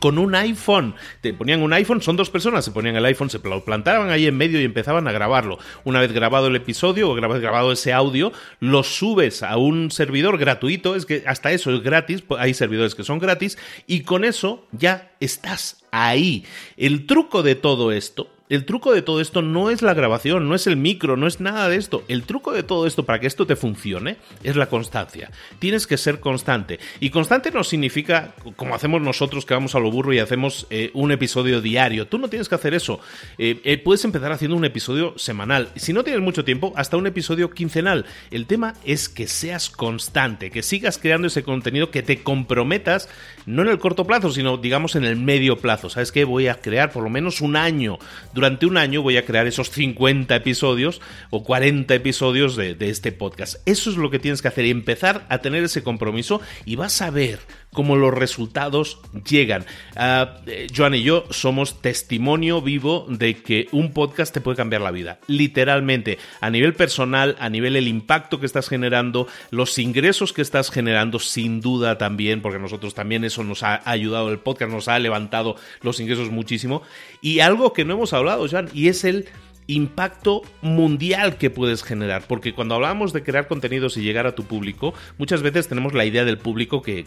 con 0.00 0.18
un 0.18 0.34
iPhone. 0.34 0.96
Te 1.20 1.32
ponían 1.32 1.62
un 1.62 1.72
iPhone, 1.72 2.02
son 2.02 2.16
dos 2.16 2.30
personas, 2.30 2.64
se 2.64 2.72
ponían 2.72 2.96
el 2.96 3.04
iPhone, 3.04 3.30
se 3.30 3.38
lo 3.38 3.64
plantaban 3.64 4.10
ahí 4.10 4.26
en 4.26 4.36
medio 4.36 4.60
y 4.60 4.64
empezaban 4.64 5.06
a 5.06 5.12
grabarlo. 5.12 5.58
Una 5.84 6.00
vez 6.00 6.12
grabado 6.12 6.48
el 6.48 6.56
episodio 6.56 7.08
o 7.08 7.14
grabado 7.14 7.70
ese 7.70 7.92
audio, 7.92 8.32
lo 8.58 8.82
subes 8.82 9.44
a 9.44 9.56
un 9.56 9.92
servidor 9.92 10.36
gratuito, 10.36 10.96
es 10.96 11.06
que 11.06 11.22
hasta 11.28 11.52
eso 11.52 11.72
es 11.72 11.80
gratis, 11.80 12.22
pues, 12.22 12.40
hay 12.40 12.54
servidores 12.54 12.96
que 12.96 13.04
son 13.04 13.20
gratis, 13.20 13.56
y 13.86 14.00
con 14.00 14.24
eso 14.24 14.66
ya 14.72 15.12
estás 15.20 15.84
ahí. 15.92 16.44
El 16.76 17.06
truco 17.06 17.44
de 17.44 17.54
todo 17.54 17.92
esto 17.92 18.33
el 18.50 18.66
truco 18.66 18.92
de 18.92 19.00
todo 19.00 19.22
esto 19.22 19.40
no 19.40 19.70
es 19.70 19.80
la 19.80 19.94
grabación, 19.94 20.50
no 20.50 20.54
es 20.54 20.66
el 20.66 20.76
micro, 20.76 21.16
no 21.16 21.26
es 21.26 21.40
nada 21.40 21.70
de 21.70 21.76
esto. 21.76 22.04
El 22.08 22.24
truco 22.24 22.52
de 22.52 22.62
todo 22.62 22.86
esto 22.86 23.06
para 23.06 23.18
que 23.18 23.26
esto 23.26 23.46
te 23.46 23.56
funcione 23.56 24.18
es 24.42 24.54
la 24.54 24.66
constancia. 24.66 25.30
Tienes 25.58 25.86
que 25.86 25.96
ser 25.96 26.20
constante. 26.20 26.78
Y 27.00 27.08
constante 27.08 27.50
no 27.50 27.64
significa 27.64 28.34
como 28.56 28.74
hacemos 28.74 29.00
nosotros 29.00 29.46
que 29.46 29.54
vamos 29.54 29.74
a 29.74 29.80
lo 29.80 29.90
burro 29.90 30.12
y 30.12 30.18
hacemos 30.18 30.66
eh, 30.68 30.90
un 30.92 31.10
episodio 31.10 31.62
diario. 31.62 32.06
Tú 32.06 32.18
no 32.18 32.28
tienes 32.28 32.50
que 32.50 32.54
hacer 32.54 32.74
eso. 32.74 33.00
Eh, 33.38 33.62
eh, 33.64 33.78
puedes 33.78 34.04
empezar 34.04 34.30
haciendo 34.30 34.58
un 34.58 34.66
episodio 34.66 35.18
semanal. 35.18 35.70
Si 35.76 35.94
no 35.94 36.04
tienes 36.04 36.20
mucho 36.20 36.44
tiempo, 36.44 36.74
hasta 36.76 36.98
un 36.98 37.06
episodio 37.06 37.48
quincenal. 37.48 38.04
El 38.30 38.44
tema 38.44 38.74
es 38.84 39.08
que 39.08 39.26
seas 39.26 39.70
constante, 39.70 40.50
que 40.50 40.62
sigas 40.62 40.98
creando 40.98 41.28
ese 41.28 41.44
contenido, 41.44 41.90
que 41.90 42.02
te 42.02 42.22
comprometas, 42.22 43.08
no 43.46 43.62
en 43.62 43.68
el 43.68 43.78
corto 43.78 44.04
plazo, 44.06 44.30
sino 44.30 44.58
digamos 44.58 44.96
en 44.96 45.04
el 45.04 45.16
medio 45.16 45.56
plazo. 45.56 45.88
¿Sabes 45.88 46.12
qué? 46.12 46.24
Voy 46.24 46.48
a 46.48 46.60
crear 46.60 46.92
por 46.92 47.02
lo 47.02 47.08
menos 47.08 47.40
un 47.40 47.56
año 47.56 47.98
durante 48.34 48.66
un 48.66 48.76
año 48.76 49.00
voy 49.00 49.16
a 49.16 49.24
crear 49.24 49.46
esos 49.46 49.70
50 49.70 50.34
episodios 50.34 51.00
o 51.30 51.44
40 51.44 51.94
episodios 51.94 52.56
de, 52.56 52.76
este 52.80 53.12
podcast. 53.12 53.56
Eso 53.64 53.90
es 53.90 53.96
lo 53.96 54.10
que 54.10 54.18
tienes 54.18 54.42
que 54.42 54.48
hacer, 54.48 54.66
empezar 54.66 55.24
a 55.28 55.38
tener 55.38 55.64
ese 55.64 55.82
compromiso 55.82 56.40
y 56.64 56.76
vas 56.76 57.00
a 57.00 57.10
ver 57.10 57.38
cómo 57.74 57.96
los 57.96 58.14
resultados 58.14 59.00
llegan. 59.28 59.66
Ah, 59.96 60.38
eh, 60.46 60.68
Joan 60.74 60.94
y 60.94 61.02
yo 61.02 61.26
somos 61.28 61.82
testimonio 61.82 62.62
vivo 62.62 63.04
de 63.10 63.36
que 63.36 63.68
un 63.72 63.92
podcast 63.92 64.32
te 64.32 64.40
puede 64.40 64.56
cambiar 64.56 64.80
la 64.80 64.90
vida, 64.90 65.18
literalmente, 65.26 66.18
a 66.40 66.48
nivel 66.48 66.72
personal, 66.72 67.36
a 67.38 67.50
nivel 67.50 67.76
el 67.76 67.88
impacto 67.88 68.40
que 68.40 68.46
estás 68.46 68.68
generando, 68.70 69.28
los 69.50 69.78
ingresos 69.78 70.32
que 70.32 70.40
estás 70.40 70.70
generando, 70.70 71.18
sin 71.18 71.60
duda 71.60 71.98
también, 71.98 72.40
porque 72.40 72.58
nosotros 72.58 72.94
también 72.94 73.24
eso 73.24 73.44
nos 73.44 73.62
ha 73.62 73.82
ayudado, 73.84 74.30
el 74.30 74.38
podcast 74.38 74.72
nos 74.72 74.88
ha 74.88 74.98
levantado 74.98 75.56
los 75.82 76.00
ingresos 76.00 76.30
muchísimo, 76.30 76.82
y 77.20 77.40
algo 77.40 77.74
que 77.74 77.84
no 77.84 77.94
hemos 77.94 78.14
hablado, 78.14 78.46
Joan, 78.48 78.70
y 78.72 78.88
es 78.88 79.04
el 79.04 79.28
impacto 79.66 80.42
mundial 80.62 81.36
que 81.36 81.50
puedes 81.50 81.82
generar. 81.82 82.26
Porque 82.26 82.54
cuando 82.54 82.74
hablamos 82.74 83.12
de 83.12 83.22
crear 83.22 83.48
contenidos 83.48 83.96
y 83.96 84.02
llegar 84.02 84.26
a 84.26 84.34
tu 84.34 84.44
público, 84.44 84.94
muchas 85.18 85.42
veces 85.42 85.68
tenemos 85.68 85.94
la 85.94 86.04
idea 86.04 86.24
del 86.24 86.38
público 86.38 86.82
que, 86.82 87.04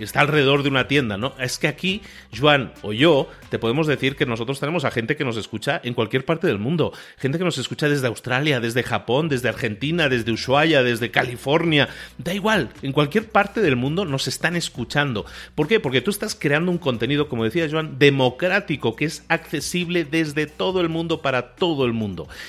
está 0.00 0.20
alrededor 0.20 0.62
de 0.62 0.68
una 0.68 0.88
tienda, 0.88 1.16
¿no? 1.16 1.34
Es 1.38 1.58
que 1.58 1.68
aquí, 1.68 2.02
Juan 2.38 2.72
o 2.82 2.92
yo, 2.92 3.28
te 3.50 3.58
podemos 3.58 3.86
decir 3.86 4.16
que 4.16 4.26
nosotros 4.26 4.60
tenemos 4.60 4.84
a 4.84 4.90
gente 4.90 5.16
que 5.16 5.24
nos 5.24 5.36
escucha 5.36 5.80
en 5.82 5.94
cualquier 5.94 6.24
parte 6.24 6.46
del 6.46 6.58
mundo. 6.58 6.92
Gente 7.16 7.38
que 7.38 7.44
nos 7.44 7.58
escucha 7.58 7.88
desde 7.88 8.06
Australia, 8.06 8.60
desde 8.60 8.82
Japón, 8.82 9.28
desde 9.28 9.48
Argentina, 9.48 10.08
desde 10.08 10.32
Ushuaia, 10.32 10.82
desde 10.82 11.10
California. 11.10 11.88
Da 12.18 12.34
igual, 12.34 12.70
en 12.82 12.92
cualquier 12.92 13.28
parte 13.28 13.60
del 13.60 13.76
mundo 13.76 14.04
nos 14.04 14.28
están 14.28 14.56
escuchando. 14.56 15.24
¿Por 15.54 15.68
qué? 15.68 15.80
Porque 15.80 16.00
tú 16.00 16.10
estás 16.10 16.34
creando 16.34 16.70
un 16.70 16.78
contenido, 16.78 17.28
como 17.28 17.44
decía 17.44 17.68
Joan, 17.70 17.98
democrático, 17.98 18.96
que 18.96 19.06
es 19.06 19.24
accesible 19.28 20.04
desde 20.04 20.46
todo 20.46 20.80
el 20.80 20.88
mundo 20.88 21.22
para 21.22 21.54
todo 21.54 21.84
el 21.84 21.92
mundo. 21.92 21.93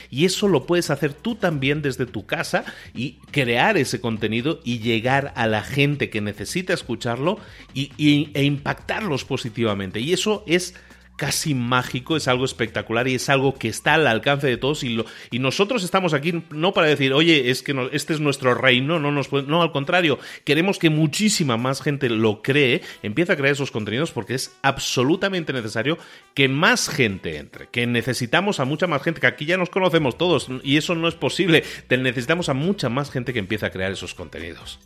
Y 0.10 0.26
eso 0.26 0.48
lo 0.48 0.66
puedes 0.66 0.90
hacer 0.90 1.14
tú 1.14 1.36
también 1.36 1.82
desde 1.82 2.06
tu 2.06 2.26
casa 2.26 2.66
y 2.94 3.14
crear 3.32 3.78
ese 3.78 4.02
contenido 4.02 4.60
y 4.64 4.80
llegar 4.80 5.34
a 5.36 5.48
la 5.48 5.62
gente 5.62 6.10
que 6.10 6.22
necesita 6.22 6.74
escucharlo 6.74 7.40
y, 7.74 8.30
e 8.34 8.44
impactarlos 8.44 9.26
positivamente. 9.26 10.00
Y 10.00 10.14
eso 10.14 10.44
es 10.48 10.76
casi 11.18 11.54
mágico, 11.54 12.18
es 12.18 12.28
algo 12.28 12.46
espectacular 12.46 13.08
y 13.08 13.16
es 13.16 13.30
algo 13.30 13.56
que 13.56 13.68
está 13.68 13.96
al 13.96 14.08
alcance 14.08 14.48
de 14.48 14.58
todos 14.58 14.84
y, 14.84 15.04
y 15.32 15.40
nosotros 15.40 15.84
estamos 15.84 16.14
aquí 16.14 16.44
no 16.52 16.74
para 16.74 16.88
decir, 16.88 17.14
oye, 17.14 17.50
es 17.50 17.64
que 17.64 17.90
este 17.92 18.14
es 18.14 18.20
nuestro 18.20 18.54
reino, 18.54 19.00
no, 19.00 19.12
nos, 19.12 19.32
no, 19.32 19.62
al 19.62 19.72
contrario, 19.72 20.20
queremos 20.44 20.80
que 20.80 20.90
muchísima 20.90 21.58
más 21.58 21.82
gente 21.82 22.10
lo 22.10 22.42
cree, 22.42 22.82
empiece 23.04 23.34
a 23.34 23.38
crear 23.38 23.54
esos 23.54 23.72
contenidos 23.72 24.12
porque 24.12 24.34
es 24.34 24.58
absolutamente 24.62 25.54
necesario 25.54 25.98
que 26.34 26.50
más 26.50 26.90
gente 26.90 27.38
entre, 27.38 27.68
que 27.68 27.88
necesitamos 27.88 28.60
a 28.60 28.66
mucha 28.66 28.88
más 28.88 29.02
gente, 29.02 29.22
que 29.22 29.28
aquí 29.28 29.46
ya 29.46 29.58
nos 29.58 29.70
conocemos 29.70 30.18
todos 30.18 30.48
y 30.64 30.78
eso 30.78 30.96
no 30.96 31.08
es 31.08 31.16
posible, 31.16 31.64
necesitamos 31.90 32.50
a 32.50 32.54
mucha 32.54 32.90
más 32.90 33.12
gente 33.12 33.34
que 33.34 33.40
empiece 33.40 33.66
a 33.66 33.72
crear 33.72 33.92
esos 33.92 34.14
contenidos. 34.14 34.80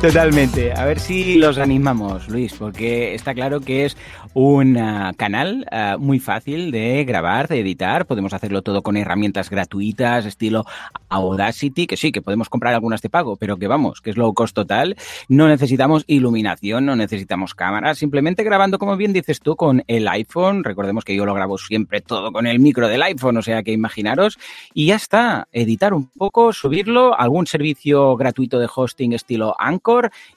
Totalmente. 0.00 0.72
A 0.72 0.84
ver 0.84 1.00
si 1.00 1.36
los 1.36 1.58
animamos, 1.58 2.28
Luis, 2.28 2.52
porque 2.52 3.14
está 3.14 3.34
claro 3.34 3.60
que 3.60 3.86
es 3.86 3.96
un 4.34 4.76
uh, 4.76 5.14
canal 5.16 5.66
uh, 5.72 5.98
muy 5.98 6.20
fácil 6.20 6.70
de 6.70 7.02
grabar, 7.04 7.48
de 7.48 7.60
editar. 7.60 8.06
Podemos 8.06 8.34
hacerlo 8.34 8.60
todo 8.60 8.82
con 8.82 8.98
herramientas 8.98 9.48
gratuitas, 9.48 10.26
estilo 10.26 10.64
Audacity, 11.08 11.86
que 11.86 11.96
sí, 11.96 12.12
que 12.12 12.20
podemos 12.20 12.50
comprar 12.50 12.74
algunas 12.74 13.00
de 13.00 13.08
pago, 13.08 13.36
pero 13.36 13.56
que 13.56 13.66
vamos, 13.66 14.02
que 14.02 14.10
es 14.10 14.18
low 14.18 14.34
cost 14.34 14.54
total. 14.54 14.96
No 15.28 15.48
necesitamos 15.48 16.04
iluminación, 16.06 16.84
no 16.84 16.94
necesitamos 16.94 17.54
cámaras, 17.54 17.98
simplemente 17.98 18.44
grabando, 18.44 18.78
como 18.78 18.96
bien 18.96 19.14
dices 19.14 19.40
tú, 19.40 19.56
con 19.56 19.82
el 19.86 20.06
iPhone. 20.08 20.62
Recordemos 20.62 21.04
que 21.04 21.16
yo 21.16 21.24
lo 21.24 21.34
grabo 21.34 21.56
siempre 21.56 22.02
todo 22.02 22.32
con 22.32 22.46
el 22.46 22.60
micro 22.60 22.86
del 22.88 23.02
iPhone, 23.02 23.38
o 23.38 23.42
sea 23.42 23.62
que 23.62 23.72
imaginaros. 23.72 24.38
Y 24.74 24.86
ya 24.86 24.96
está, 24.96 25.48
editar 25.52 25.94
un 25.94 26.08
poco, 26.10 26.52
subirlo, 26.52 27.18
algún 27.18 27.46
servicio 27.46 28.14
gratuito 28.16 28.58
de 28.58 28.68
hosting 28.72 29.14
estilo 29.14 29.56
Anchor 29.58 29.85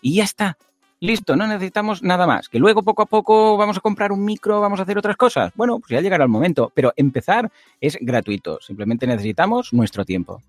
y 0.01 0.15
ya 0.15 0.23
está. 0.23 0.57
Listo, 1.01 1.37
no 1.37 1.47
necesitamos 1.47 2.03
nada 2.03 2.27
más. 2.27 2.49
Que 2.49 2.59
luego 2.59 2.83
poco 2.83 3.03
a 3.03 3.05
poco 3.05 3.55
vamos 3.55 3.77
a 3.77 3.81
comprar 3.81 4.11
un 4.11 4.25
micro, 4.25 4.59
vamos 4.59 4.79
a 4.79 4.83
hacer 4.83 4.97
otras 4.97 5.15
cosas. 5.15 5.53
Bueno, 5.55 5.79
pues 5.79 5.91
ya 5.91 6.01
llegará 6.01 6.25
el 6.25 6.29
momento. 6.29 6.71
Pero 6.75 6.91
empezar 6.97 7.49
es 7.79 7.97
gratuito. 8.01 8.59
Simplemente 8.61 9.07
necesitamos 9.07 9.71
nuestro 9.71 10.03
tiempo. 10.03 10.41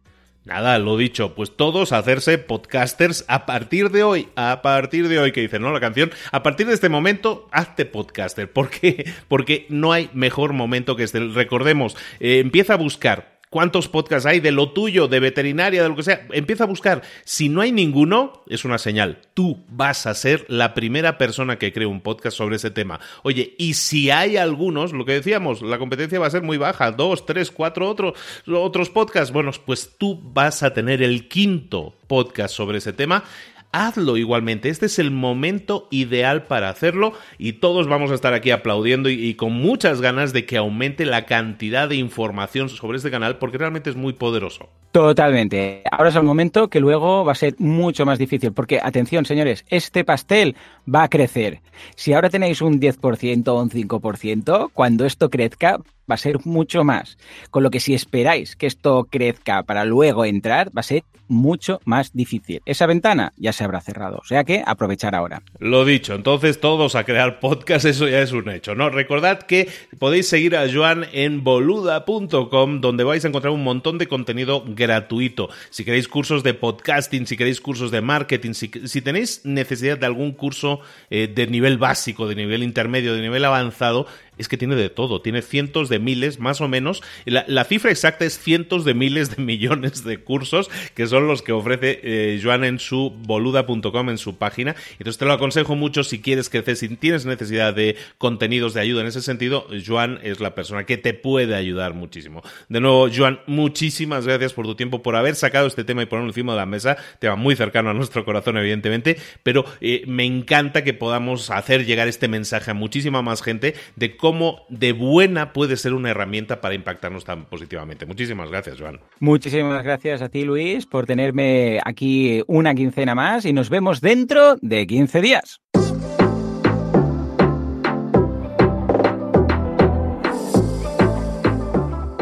Nada, 0.44 0.78
lo 0.78 0.96
dicho, 0.96 1.34
pues 1.34 1.54
todos 1.54 1.92
hacerse 1.92 2.38
podcasters 2.38 3.26
a 3.28 3.44
partir 3.44 3.90
de 3.90 4.02
hoy, 4.02 4.28
a 4.36 4.62
partir 4.62 5.08
de 5.08 5.18
hoy 5.18 5.32
que 5.32 5.42
dice, 5.42 5.58
¿no? 5.58 5.70
La 5.70 5.80
canción, 5.80 6.10
a 6.32 6.42
partir 6.42 6.66
de 6.66 6.72
este 6.72 6.88
momento, 6.88 7.46
hazte 7.52 7.84
podcaster. 7.84 8.50
¿Por 8.50 8.70
qué? 8.70 9.12
Porque 9.28 9.66
no 9.68 9.92
hay 9.92 10.08
mejor 10.14 10.54
momento 10.54 10.96
que 10.96 11.04
este. 11.04 11.20
Recordemos, 11.20 11.96
eh, 12.20 12.38
empieza 12.38 12.74
a 12.74 12.78
buscar 12.78 13.39
cuántos 13.50 13.88
podcasts 13.88 14.26
hay 14.26 14.40
de 14.40 14.52
lo 14.52 14.70
tuyo, 14.70 15.08
de 15.08 15.20
veterinaria, 15.20 15.82
de 15.82 15.88
lo 15.88 15.96
que 15.96 16.04
sea. 16.04 16.26
Empieza 16.32 16.64
a 16.64 16.68
buscar. 16.68 17.02
Si 17.24 17.48
no 17.48 17.60
hay 17.60 17.72
ninguno, 17.72 18.42
es 18.48 18.64
una 18.64 18.78
señal. 18.78 19.18
Tú 19.34 19.64
vas 19.68 20.06
a 20.06 20.14
ser 20.14 20.46
la 20.48 20.72
primera 20.72 21.18
persona 21.18 21.58
que 21.58 21.72
cree 21.72 21.86
un 21.86 22.00
podcast 22.00 22.36
sobre 22.36 22.56
ese 22.56 22.70
tema. 22.70 23.00
Oye, 23.22 23.54
y 23.58 23.74
si 23.74 24.10
hay 24.10 24.36
algunos, 24.36 24.92
lo 24.92 25.04
que 25.04 25.12
decíamos, 25.12 25.60
la 25.60 25.78
competencia 25.78 26.20
va 26.20 26.28
a 26.28 26.30
ser 26.30 26.42
muy 26.42 26.56
baja, 26.56 26.92
dos, 26.92 27.26
tres, 27.26 27.50
cuatro 27.50 27.88
otros, 27.88 28.14
otros 28.46 28.88
podcasts. 28.88 29.32
Bueno, 29.32 29.50
pues 29.66 29.96
tú 29.98 30.20
vas 30.22 30.62
a 30.62 30.72
tener 30.72 31.02
el 31.02 31.28
quinto 31.28 31.94
podcast 32.06 32.54
sobre 32.54 32.78
ese 32.78 32.92
tema 32.92 33.24
hazlo 33.72 34.16
igualmente. 34.16 34.68
Este 34.68 34.86
es 34.86 34.98
el 34.98 35.10
momento 35.10 35.88
ideal 35.90 36.44
para 36.44 36.68
hacerlo 36.68 37.12
y 37.38 37.54
todos 37.54 37.86
vamos 37.86 38.10
a 38.10 38.14
estar 38.14 38.34
aquí 38.34 38.50
aplaudiendo 38.50 39.08
y, 39.08 39.34
con 39.34 39.52
muchas 39.52 40.00
ganas 40.00 40.32
de 40.32 40.44
que 40.46 40.56
aumente 40.56 41.06
la 41.06 41.26
cantidad 41.26 41.88
de 41.88 41.96
información 41.96 42.68
sobre 42.68 42.98
este 42.98 43.10
canal 43.10 43.38
porque 43.38 43.58
realmente 43.58 43.90
es 43.90 43.96
muy 43.96 44.12
poderoso. 44.12 44.68
Totalmente. 44.92 45.82
Ahora 45.90 46.08
es 46.08 46.16
el 46.16 46.24
momento 46.24 46.68
que 46.68 46.80
luego 46.80 47.24
va 47.24 47.32
a 47.32 47.36
ser 47.36 47.54
mucho 47.58 48.04
más 48.04 48.18
difícil 48.18 48.52
porque, 48.52 48.80
atención 48.82 49.24
señores, 49.24 49.64
este 49.68 50.04
pastel 50.04 50.56
va 50.92 51.04
a 51.04 51.08
crecer. 51.08 51.60
Si 51.94 52.12
ahora 52.12 52.28
tenéis 52.28 52.60
un 52.60 52.80
10% 52.80 53.48
o 53.48 53.62
un 53.62 53.70
5%, 53.70 54.70
cuando 54.72 55.06
esto 55.06 55.30
crezca 55.30 55.78
va 56.10 56.14
a 56.14 56.18
ser 56.18 56.44
mucho 56.44 56.82
más. 56.82 57.18
Con 57.50 57.62
lo 57.62 57.70
que 57.70 57.80
si 57.80 57.94
esperáis 57.94 58.56
que 58.56 58.66
esto 58.66 59.06
crezca 59.08 59.62
para 59.62 59.84
luego 59.84 60.24
entrar, 60.24 60.68
va 60.76 60.80
a 60.80 60.82
ser 60.82 61.04
mucho 61.28 61.80
más 61.84 62.12
difícil. 62.12 62.60
Esa 62.66 62.86
ventana 62.86 63.32
ya 63.36 63.52
se 63.52 63.62
habrá 63.62 63.80
cerrado, 63.80 64.18
o 64.20 64.24
sea 64.24 64.42
que 64.42 64.62
aprovechar 64.66 65.14
ahora. 65.14 65.42
Lo 65.60 65.84
dicho, 65.84 66.14
entonces 66.14 66.60
todos 66.60 66.96
a 66.96 67.04
crear 67.04 67.38
podcast, 67.38 67.84
eso 67.84 68.08
ya 68.08 68.20
es 68.20 68.32
un 68.32 68.50
hecho, 68.50 68.74
¿no? 68.74 68.90
Recordad 68.90 69.42
que 69.42 69.68
podéis 69.98 70.28
seguir 70.28 70.56
a 70.56 70.66
Joan 70.70 71.06
en 71.12 71.44
boluda.com, 71.44 72.80
donde 72.80 73.04
vais 73.04 73.24
a 73.24 73.28
encontrar 73.28 73.52
un 73.52 73.62
montón 73.62 73.98
de 73.98 74.08
contenido 74.08 74.64
gratuito. 74.80 75.50
Si 75.68 75.84
queréis 75.84 76.08
cursos 76.08 76.42
de 76.42 76.54
podcasting, 76.54 77.26
si 77.26 77.36
queréis 77.36 77.60
cursos 77.60 77.90
de 77.92 78.00
marketing, 78.00 78.54
si, 78.54 79.00
tenéis 79.00 79.42
necesidad 79.44 79.98
de 79.98 80.06
algún 80.06 80.32
curso 80.32 80.80
eh, 81.10 81.28
de 81.28 81.46
nivel 81.46 81.76
básico, 81.76 82.26
de 82.26 82.34
nivel 82.34 82.62
intermedio, 82.64 83.14
de 83.14 83.20
nivel 83.20 83.44
avanzado, 83.44 84.06
es 84.40 84.48
que 84.48 84.56
tiene 84.56 84.74
de 84.74 84.88
todo, 84.88 85.20
tiene 85.20 85.42
cientos 85.42 85.88
de 85.88 85.98
miles, 85.98 86.38
más 86.38 86.60
o 86.62 86.68
menos. 86.68 87.02
La, 87.26 87.64
cifra 87.64 87.90
exacta 87.90 88.24
es 88.24 88.38
cientos 88.38 88.86
de 88.86 88.94
miles 88.94 89.36
de 89.36 89.42
millones 89.42 90.02
de 90.02 90.18
cursos, 90.18 90.70
que 90.94 91.06
son 91.06 91.28
los 91.28 91.42
que 91.42 91.52
ofrece 91.52 92.00
eh, 92.02 92.40
Joan 92.42 92.64
en 92.64 92.78
su 92.78 93.10
boluda.com, 93.10 94.08
en 94.08 94.18
su 94.18 94.36
página. 94.36 94.74
Entonces 94.92 95.18
te 95.18 95.26
lo 95.26 95.32
aconsejo 95.32 95.76
mucho 95.76 96.04
si 96.04 96.20
quieres 96.20 96.48
crecer, 96.48 96.76
si 96.76 96.88
tienes 96.96 97.26
necesidad 97.26 97.74
de 97.74 97.96
contenidos 98.16 98.72
de 98.72 98.80
ayuda 98.80 99.02
en 99.02 99.08
ese 99.08 99.20
sentido, 99.20 99.66
Joan 99.86 100.18
es 100.22 100.40
la 100.40 100.54
persona 100.54 100.84
que 100.84 100.96
te 100.96 101.12
puede 101.12 101.54
ayudar 101.54 101.92
muchísimo. 101.92 102.42
De 102.70 102.80
nuevo, 102.80 103.08
Joan, 103.14 103.40
muchísimas 103.46 104.26
gracias 104.26 104.54
por 104.54 104.64
tu 104.64 104.74
tiempo, 104.74 105.02
por 105.02 105.16
haber 105.16 105.34
sacado 105.34 105.66
este 105.66 105.84
tema 105.84 106.02
y 106.02 106.06
ponerlo 106.06 106.30
encima 106.30 106.54
de 106.54 106.58
la 106.58 106.66
mesa. 106.66 106.96
Tema 107.18 107.36
muy 107.36 107.56
cercano 107.56 107.90
a 107.90 107.94
nuestro 107.94 108.24
corazón, 108.24 108.56
evidentemente, 108.56 109.18
pero 109.42 109.66
eh, 109.82 110.02
me 110.06 110.24
encanta 110.24 110.82
que 110.82 110.94
podamos 110.94 111.50
hacer 111.50 111.84
llegar 111.84 112.08
este 112.08 112.26
mensaje 112.26 112.70
a 112.70 112.74
muchísima 112.74 113.20
más 113.20 113.42
gente 113.42 113.74
de 113.96 114.16
cómo 114.16 114.29
cómo 114.30 114.60
de 114.68 114.92
buena 114.92 115.52
puede 115.52 115.76
ser 115.76 115.92
una 115.92 116.10
herramienta 116.10 116.60
para 116.60 116.76
impactarnos 116.76 117.24
tan 117.24 117.46
positivamente. 117.46 118.06
Muchísimas 118.06 118.48
gracias, 118.48 118.80
Joan. 118.80 119.00
Muchísimas 119.18 119.82
gracias 119.82 120.22
a 120.22 120.28
ti, 120.28 120.44
Luis, 120.44 120.86
por 120.86 121.04
tenerme 121.04 121.80
aquí 121.84 122.44
una 122.46 122.72
quincena 122.76 123.16
más 123.16 123.44
y 123.44 123.52
nos 123.52 123.70
vemos 123.70 124.00
dentro 124.00 124.54
de 124.62 124.86
15 124.86 125.20
días. 125.20 125.60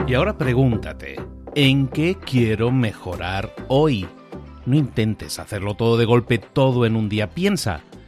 Y 0.06 0.14
ahora 0.14 0.38
pregúntate, 0.38 1.16
¿en 1.54 1.88
qué 1.88 2.16
quiero 2.24 2.70
mejorar 2.70 3.54
hoy? 3.68 4.08
No 4.64 4.76
intentes 4.76 5.38
hacerlo 5.38 5.74
todo 5.74 5.98
de 5.98 6.06
golpe, 6.06 6.38
todo 6.38 6.86
en 6.86 6.96
un 6.96 7.10
día. 7.10 7.28
Piensa, 7.28 7.82